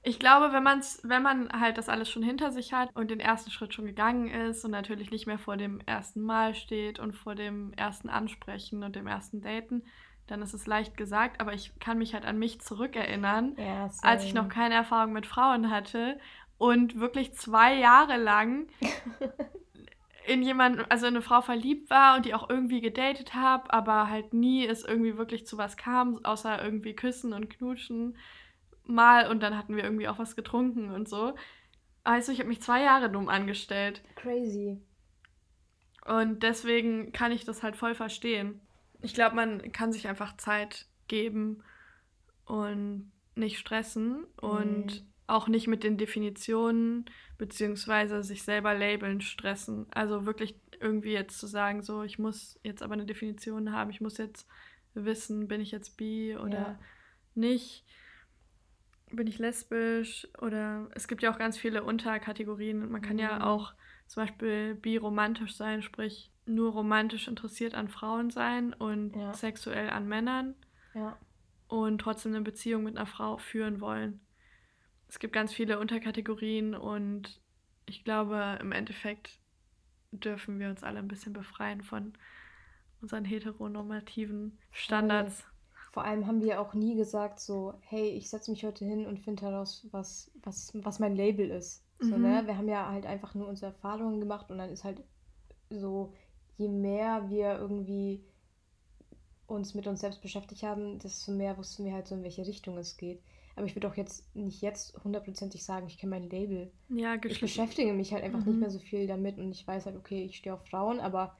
Ich 0.01 0.19
glaube, 0.19 0.53
wenn, 0.53 0.63
man's, 0.63 0.99
wenn 1.03 1.23
man 1.23 1.49
halt 1.51 1.77
das 1.77 1.89
alles 1.89 2.09
schon 2.09 2.21
hinter 2.23 2.51
sich 2.51 2.73
hat 2.73 2.89
und 2.95 3.09
den 3.09 3.19
ersten 3.19 3.51
Schritt 3.51 3.73
schon 3.73 3.85
gegangen 3.85 4.27
ist 4.27 4.63
und 4.65 4.71
natürlich 4.71 5.09
nicht 5.11 5.27
mehr 5.27 5.39
vor 5.39 5.57
dem 5.57 5.79
ersten 5.85 6.21
Mal 6.21 6.53
steht 6.55 6.99
und 6.99 7.13
vor 7.13 7.35
dem 7.35 7.73
ersten 7.73 8.09
Ansprechen 8.09 8.83
und 8.83 8.95
dem 8.95 9.07
ersten 9.07 9.41
Daten, 9.41 9.83
dann 10.27 10.41
ist 10.41 10.53
es 10.53 10.67
leicht 10.67 10.97
gesagt. 10.97 11.41
Aber 11.41 11.53
ich 11.53 11.77
kann 11.79 11.97
mich 11.99 12.13
halt 12.13 12.25
an 12.25 12.37
mich 12.39 12.61
zurückerinnern, 12.61 13.55
Ja, 13.57 13.89
als 14.01 14.23
ich 14.23 14.33
noch 14.33 14.49
keine 14.49 14.75
Erfahrung 14.75 15.13
mit 15.13 15.25
Frauen 15.25 15.71
hatte 15.71 16.19
und 16.57 16.99
wirklich 16.99 17.33
zwei 17.33 17.75
Jahre 17.75 18.17
lang 18.17 18.67
in 20.27 20.41
jemanden, 20.43 20.83
also 20.89 21.05
in 21.07 21.13
eine 21.15 21.21
Frau 21.21 21.41
verliebt 21.41 21.89
war 21.89 22.15
und 22.15 22.25
die 22.25 22.33
auch 22.33 22.49
irgendwie 22.49 22.81
gedatet 22.81 23.33
habe, 23.33 23.71
aber 23.73 24.09
halt 24.09 24.33
nie 24.33 24.65
es 24.65 24.83
irgendwie 24.83 25.17
wirklich 25.17 25.45
zu 25.45 25.57
was 25.57 25.77
kam, 25.77 26.23
außer 26.25 26.63
irgendwie 26.63 26.95
küssen 26.95 27.33
und 27.33 27.49
knutschen 27.49 28.17
mal 28.83 29.27
und 29.29 29.41
dann 29.41 29.57
hatten 29.57 29.75
wir 29.75 29.83
irgendwie 29.83 30.07
auch 30.07 30.19
was 30.19 30.35
getrunken 30.35 30.91
und 30.91 31.09
so. 31.09 31.35
Also 32.03 32.31
ich 32.31 32.39
habe 32.39 32.49
mich 32.49 32.61
zwei 32.61 32.83
Jahre 32.83 33.09
dumm 33.09 33.29
angestellt 33.29 34.03
Crazy. 34.15 34.79
und 36.05 36.43
deswegen 36.43 37.11
kann 37.11 37.31
ich 37.31 37.45
das 37.45 37.63
halt 37.63 37.75
voll 37.75 37.95
verstehen. 37.95 38.61
Ich 39.01 39.13
glaube, 39.13 39.35
man 39.35 39.71
kann 39.71 39.91
sich 39.91 40.07
einfach 40.07 40.37
Zeit 40.37 40.85
geben 41.07 41.63
und 42.45 43.11
nicht 43.35 43.57
stressen 43.59 44.23
und 44.39 44.85
Mhm. 45.01 45.14
Auch 45.27 45.47
nicht 45.47 45.67
mit 45.67 45.83
den 45.83 45.97
Definitionen 45.97 47.05
beziehungsweise 47.37 48.23
sich 48.23 48.43
selber 48.43 48.73
labeln 48.73 49.21
stressen. 49.21 49.87
Also 49.91 50.25
wirklich 50.25 50.59
irgendwie 50.79 51.13
jetzt 51.13 51.39
zu 51.39 51.47
sagen, 51.47 51.81
so 51.81 52.03
ich 52.03 52.19
muss 52.19 52.59
jetzt 52.63 52.83
aber 52.83 52.93
eine 52.93 53.05
Definition 53.05 53.71
haben, 53.71 53.89
ich 53.89 54.01
muss 54.01 54.17
jetzt 54.17 54.47
wissen, 54.93 55.47
bin 55.47 55.61
ich 55.61 55.71
jetzt 55.71 55.97
bi 55.97 56.37
oder 56.37 56.51
Ja. 56.57 56.79
nicht, 57.33 57.85
bin 59.11 59.27
ich 59.27 59.39
lesbisch 59.39 60.27
oder 60.41 60.89
es 60.95 61.07
gibt 61.07 61.21
ja 61.23 61.33
auch 61.33 61.37
ganz 61.37 61.57
viele 61.57 61.83
Unterkategorien. 61.83 62.89
Man 62.89 63.01
kann 63.01 63.17
ja 63.17 63.35
Mhm. 63.37 63.41
auch 63.43 63.73
zum 64.07 64.23
Beispiel 64.23 64.75
biromantisch 64.75 65.55
sein, 65.55 65.81
sprich 65.81 66.31
nur 66.45 66.71
romantisch 66.73 67.27
interessiert 67.27 67.73
an 67.73 67.87
Frauen 67.87 68.29
sein 68.29 68.73
und 68.73 69.15
Ja. 69.15 69.33
sexuell 69.33 69.89
an 69.89 70.07
Männern 70.07 70.55
Ja. 70.93 71.17
und 71.67 71.99
trotzdem 71.99 72.33
eine 72.35 72.43
Beziehung 72.43 72.83
mit 72.83 72.95
einer 72.97 73.07
Frau 73.07 73.37
führen 73.37 73.81
wollen. 73.81 74.24
Es 75.07 75.19
gibt 75.19 75.33
ganz 75.33 75.53
viele 75.53 75.79
Unterkategorien 75.79 76.75
und 76.75 77.41
ich 77.85 78.03
glaube, 78.03 78.57
im 78.61 78.71
Endeffekt 78.71 79.39
dürfen 80.11 80.59
wir 80.59 80.69
uns 80.69 80.83
alle 80.83 80.99
ein 80.99 81.07
bisschen 81.07 81.33
befreien 81.33 81.83
von 81.83 82.13
unseren 83.01 83.25
heteronormativen 83.25 84.59
Standards. 84.71 85.45
Vor 85.93 86.03
allem 86.03 86.27
haben 86.27 86.41
wir 86.41 86.61
auch 86.61 86.73
nie 86.75 86.95
gesagt 86.95 87.39
so, 87.39 87.73
hey, 87.81 88.09
ich 88.09 88.29
setze 88.29 88.51
mich 88.51 88.63
heute 88.65 88.85
hin 88.85 89.05
und 89.07 89.19
finde 89.19 89.43
heraus, 89.45 89.87
was, 89.91 90.29
was, 90.43 90.71
was 90.75 90.99
mein 90.99 91.15
Label 91.15 91.49
ist. 91.49 91.83
So, 92.01 92.17
Mhm. 92.17 92.21
ne? 92.21 92.43
Wir 92.45 92.57
haben 92.57 92.67
ja 92.69 92.89
halt 92.91 93.05
einfach 93.05 93.33
nur 93.33 93.47
unsere 93.47 93.71
Erfahrungen 93.71 94.19
gemacht 94.19 94.51
und 94.51 94.57
dann 94.57 94.69
ist 94.69 94.83
halt 94.83 95.01
so, 95.69 96.13
je 96.57 96.69
mehr 96.69 97.29
wir 97.29 97.57
irgendwie 97.59 98.23
uns 99.47 99.73
mit 99.73 99.87
uns 99.87 100.01
selbst 100.01 100.21
beschäftigt 100.21 100.61
haben, 100.63 100.99
desto 100.99 101.31
mehr 101.31 101.57
wussten 101.57 101.85
wir 101.85 101.93
halt 101.93 102.07
so, 102.07 102.15
in 102.15 102.23
welche 102.23 102.45
Richtung 102.45 102.77
es 102.77 102.95
geht. 102.97 103.21
Aber 103.55 103.65
ich 103.65 103.75
würde 103.75 103.87
auch 103.87 103.95
jetzt 103.95 104.35
nicht 104.35 104.61
jetzt 104.61 104.97
hundertprozentig 105.03 105.63
sagen, 105.63 105.87
ich 105.87 105.97
kenne 105.97 106.09
mein 106.19 106.29
Label. 106.29 106.71
Ja, 106.89 107.15
Ich 107.23 107.39
beschäftige 107.39 107.93
mich 107.93 108.11
halt 108.11 108.23
einfach 108.23 108.39
nicht 108.45 108.55
Mhm. 108.55 108.59
mehr 108.59 108.69
so 108.69 108.79
viel 108.79 109.07
damit 109.07 109.37
und 109.37 109.51
ich 109.51 109.65
weiß 109.65 109.85
halt, 109.85 109.95
okay, 109.95 110.23
ich 110.25 110.35
stehe 110.37 110.53
auf 110.53 110.67
Frauen, 110.67 110.99
aber 110.99 111.37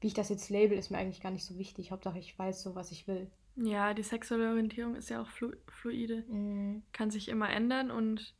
wie 0.00 0.06
ich 0.08 0.14
das 0.14 0.28
jetzt 0.28 0.50
label, 0.50 0.78
ist 0.78 0.90
mir 0.90 0.98
eigentlich 0.98 1.20
gar 1.22 1.32
nicht 1.32 1.44
so 1.44 1.58
wichtig. 1.58 1.90
Hauptsache, 1.90 2.18
ich 2.18 2.38
weiß 2.38 2.62
so, 2.62 2.74
was 2.74 2.92
ich 2.92 3.08
will. 3.08 3.30
Ja, 3.56 3.94
die 3.94 4.02
sexuelle 4.02 4.50
Orientierung 4.50 4.94
ist 4.94 5.08
ja 5.08 5.22
auch 5.22 5.28
flu 5.28 5.50
fluide. 5.68 6.22
Mhm. 6.28 6.82
Kann 6.92 7.10
sich 7.10 7.28
immer 7.28 7.48
ändern 7.50 7.90
und 7.90 8.34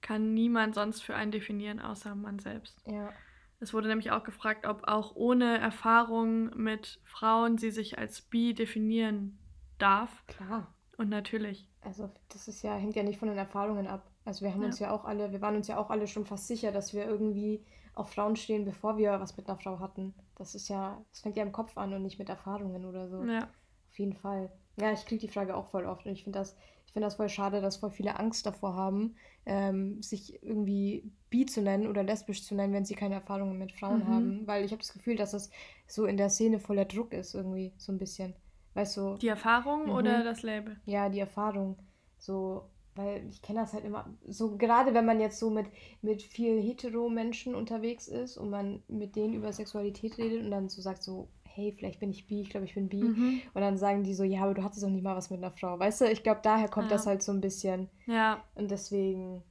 kann 0.00 0.32
niemand 0.34 0.74
sonst 0.74 1.02
für 1.02 1.14
einen 1.14 1.30
definieren, 1.30 1.78
außer 1.78 2.14
man 2.14 2.38
selbst. 2.38 2.82
Ja. 2.86 3.12
Es 3.60 3.74
wurde 3.74 3.88
nämlich 3.88 4.10
auch 4.10 4.24
gefragt, 4.24 4.66
ob 4.66 4.88
auch 4.88 5.14
ohne 5.14 5.58
Erfahrung 5.58 6.56
mit 6.56 6.98
Frauen 7.04 7.58
sie 7.58 7.70
sich 7.70 7.98
als 7.98 8.22
bi 8.22 8.54
definieren 8.54 9.38
darf. 9.76 10.26
Klar. 10.26 10.74
Und 11.00 11.08
natürlich. 11.08 11.66
Also 11.80 12.10
das 12.28 12.46
ist 12.46 12.60
ja, 12.62 12.74
hängt 12.76 12.94
ja 12.94 13.02
nicht 13.02 13.18
von 13.18 13.28
den 13.28 13.38
Erfahrungen 13.38 13.86
ab. 13.86 14.02
Also 14.26 14.44
wir 14.44 14.52
haben 14.52 14.60
Ja. 14.60 14.66
uns 14.66 14.78
ja 14.80 14.90
auch 14.90 15.06
alle, 15.06 15.32
wir 15.32 15.40
waren 15.40 15.56
uns 15.56 15.66
ja 15.66 15.78
auch 15.78 15.88
alle 15.88 16.06
schon 16.06 16.26
fast 16.26 16.46
sicher, 16.46 16.72
dass 16.72 16.92
wir 16.92 17.06
irgendwie 17.06 17.64
auf 17.94 18.10
Frauen 18.12 18.36
stehen, 18.36 18.66
bevor 18.66 18.98
wir 18.98 19.18
was 19.18 19.34
mit 19.38 19.48
einer 19.48 19.56
Frau 19.58 19.78
hatten. 19.80 20.12
Das 20.36 20.54
ist 20.54 20.68
ja, 20.68 21.02
das 21.10 21.20
fängt 21.20 21.36
ja 21.36 21.42
im 21.42 21.52
Kopf 21.52 21.78
an 21.78 21.94
und 21.94 22.02
nicht 22.02 22.18
mit 22.18 22.28
Erfahrungen 22.28 22.84
oder 22.84 23.08
so. 23.08 23.24
Ja. 23.24 23.44
Auf 23.88 23.98
jeden 23.98 24.12
Fall. 24.12 24.52
Ja, 24.78 24.92
ich 24.92 25.06
kriege 25.06 25.20
die 25.26 25.32
Frage 25.32 25.56
auch 25.56 25.68
voll 25.68 25.86
oft 25.86 26.04
und 26.04 26.12
ich 26.12 26.22
finde 26.24 26.38
das, 26.38 26.54
ich 26.86 26.92
finde 26.92 27.06
das 27.06 27.14
voll 27.16 27.30
schade, 27.30 27.62
dass 27.62 27.78
voll 27.78 27.90
viele 27.90 28.18
Angst 28.18 28.44
davor 28.44 28.74
haben, 28.74 29.16
ähm, 29.46 30.02
sich 30.02 30.42
irgendwie 30.42 31.10
bi 31.30 31.46
zu 31.46 31.62
nennen 31.62 31.86
oder 31.86 32.02
lesbisch 32.02 32.44
zu 32.44 32.54
nennen, 32.54 32.74
wenn 32.74 32.84
sie 32.84 32.94
keine 32.94 33.14
Erfahrungen 33.14 33.56
mit 33.58 33.72
Frauen 33.72 34.00
Mhm. 34.00 34.06
haben. 34.06 34.46
Weil 34.46 34.64
ich 34.66 34.72
habe 34.72 34.82
das 34.82 34.92
Gefühl, 34.92 35.16
dass 35.16 35.30
das 35.30 35.50
so 35.86 36.04
in 36.04 36.18
der 36.18 36.28
Szene 36.28 36.58
voller 36.60 36.84
Druck 36.84 37.12
ist, 37.14 37.34
irgendwie, 37.34 37.72
so 37.78 37.90
ein 37.90 37.98
bisschen. 37.98 38.34
Weißt 38.74 38.96
du, 38.96 39.14
Die 39.16 39.28
Erfahrung 39.28 39.84
Mhm. 39.86 39.90
oder 39.92 40.24
das 40.24 40.42
Label? 40.42 40.80
ja, 40.86 41.08
die 41.08 41.20
Erfahrung. 41.20 41.76
So, 42.18 42.68
weil 42.94 43.26
ich 43.28 43.40
kenne 43.42 43.60
das 43.60 43.72
halt 43.72 43.84
immer, 43.84 44.06
so 44.26 44.56
gerade 44.56 44.92
wenn 44.94 45.06
man 45.06 45.20
jetzt 45.20 45.38
so 45.38 45.48
mit, 45.50 45.66
mit 46.02 46.22
viel 46.22 46.60
Hetero-Menschen 46.60 47.54
unterwegs 47.54 48.08
ist 48.08 48.36
und 48.36 48.50
man 48.50 48.82
mit 48.88 49.16
denen 49.16 49.34
über 49.34 49.52
Sexualität 49.52 50.18
redet 50.18 50.44
und 50.44 50.50
dann 50.50 50.68
so 50.68 50.82
sagt 50.82 51.02
so, 51.02 51.28
hey, 51.44 51.72
vielleicht 51.76 51.98
bin 51.98 52.10
ich 52.10 52.26
bi, 52.28 52.42
ich 52.42 52.50
glaube, 52.50 52.66
ich 52.66 52.74
bin 52.74 52.88
bi. 52.88 53.02
Mhm. 53.02 53.42
Und 53.54 53.60
dann 53.60 53.76
sagen 53.76 54.04
die 54.04 54.14
so, 54.14 54.22
ja, 54.22 54.42
aber 54.42 54.54
du 54.54 54.62
hattest 54.62 54.82
doch 54.84 54.88
nicht 54.88 55.02
mal 55.02 55.16
was 55.16 55.30
mit 55.30 55.42
einer 55.42 55.50
Frau. 55.50 55.78
Weißt 55.78 56.00
du, 56.02 56.04
ich 56.10 56.22
glaube, 56.22 56.40
daher 56.42 56.68
kommt 56.68 56.90
Ja. 56.90 56.96
das 56.96 57.06
halt 57.06 57.22
so 57.22 57.32
ein 57.32 57.40
bisschen. 57.40 57.88
Ja. 58.06 58.44
Und 58.54 58.70
deswegen, 58.70 59.42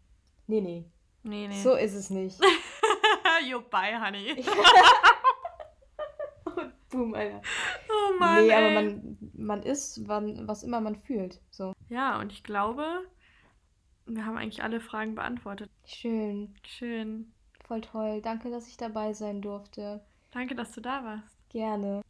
nee, 0.48 0.62
nee, 0.62 0.86
Nee, 1.24 1.48
nee. 1.50 1.62
so 1.62 1.74
ist 1.76 1.96
es 1.96 2.10
nicht. 2.10 2.40
you 3.50 3.60
bye, 3.70 4.00
honey. 4.02 4.42
Boom, 6.90 7.14
Alter. 7.14 7.42
Mann, 8.20 8.46
nee, 8.48 8.54
aber 8.54 8.66
ey. 8.68 8.76
man, 8.76 9.18
man 9.34 9.64
ist, 9.64 10.08
wann, 10.08 10.48
was 10.48 10.64
immer 10.64 10.82
man 10.82 10.96
fühlt. 10.96 11.42
So. 11.50 11.74
Ja, 11.90 12.20
und 12.20 12.32
ich 12.32 12.44
glaube, 12.44 12.86
wir 14.06 14.26
haben 14.26 14.38
eigentlich 14.38 14.64
alle 14.64 14.80
Fragen 14.82 15.16
beantwortet. 15.16 15.70
Schön, 15.86 16.56
Schön. 16.64 17.32
voll 17.66 17.82
toll. 17.82 18.22
Danke, 18.22 18.50
dass 18.50 18.68
ich 18.68 18.78
dabei 18.78 19.14
sein 19.14 19.42
durfte. 19.42 20.04
Danke, 20.32 20.56
dass 20.56 20.72
du 20.74 20.82
da 20.82 21.04
warst. 21.04 21.38
Gerne. 21.50 22.02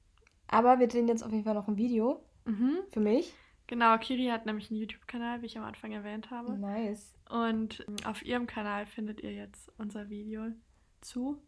Aber 0.48 0.80
wir 0.80 0.88
drehen 0.88 1.08
jetzt 1.08 1.24
auf 1.24 1.32
jeden 1.32 1.44
Fall 1.44 1.54
noch 1.54 1.68
ein 1.68 1.78
Video 1.78 2.24
Mhm. 2.46 2.80
für 2.92 3.00
mich. 3.00 3.34
Genau, 3.68 3.96
Kiri 4.00 4.28
hat 4.28 4.48
nämlich 4.48 4.72
einen 4.72 4.80
YouTube-Kanal, 4.80 5.42
wie 5.42 5.46
ich 5.46 5.58
am 5.58 5.64
Anfang 5.64 5.92
erwähnt 5.92 6.32
habe. 6.32 6.58
Nice. 6.58 7.14
Und 7.30 7.86
auf 8.06 8.26
ihrem 8.26 8.48
Kanal 8.48 8.88
findet 8.88 9.22
ihr 9.22 9.32
jetzt 9.34 9.72
unser 9.78 10.10
Video 10.10 10.48
zu. 11.02 11.40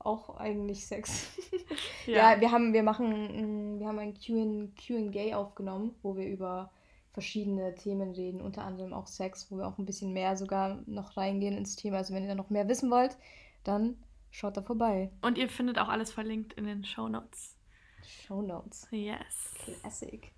Auch 0.00 0.36
eigentlich 0.38 0.86
Sex. 0.86 1.28
Ja, 2.06 2.34
Ja. 2.34 2.40
wir 2.40 2.50
haben, 2.50 2.72
wir 2.72 2.82
machen, 2.82 3.78
wir 3.78 3.86
haben 3.86 3.98
ein 3.98 4.14
Q&A 4.14 5.36
aufgenommen, 5.36 5.94
wo 6.02 6.16
wir 6.16 6.26
über 6.26 6.70
verschiedene 7.12 7.74
Themen 7.74 8.12
reden, 8.12 8.40
unter 8.40 8.64
anderem 8.64 8.92
auch 8.92 9.06
Sex, 9.06 9.50
wo 9.50 9.58
wir 9.58 9.66
auch 9.68 9.78
ein 9.78 9.86
bisschen 9.86 10.12
mehr 10.12 10.36
sogar 10.36 10.78
noch 10.86 11.16
reingehen 11.16 11.56
ins 11.56 11.76
Thema. 11.76 11.98
Also 11.98 12.14
wenn 12.14 12.22
ihr 12.22 12.28
da 12.30 12.34
noch 12.34 12.50
mehr 12.50 12.68
wissen 12.68 12.90
wollt, 12.90 13.16
dann 13.62 13.96
schaut 14.30 14.56
da 14.56 14.62
vorbei. 14.62 15.10
Und 15.22 15.38
ihr 15.38 15.48
findet 15.48 15.78
auch 15.78 15.88
alles 15.88 16.12
verlinkt 16.12 16.54
in 16.54 16.64
den 16.64 16.84
Show 16.84 17.08
Notes. 17.08 17.56
Show 18.04 18.42
Notes. 18.42 18.88
Yes. 18.90 19.54
Classic. 19.64 20.32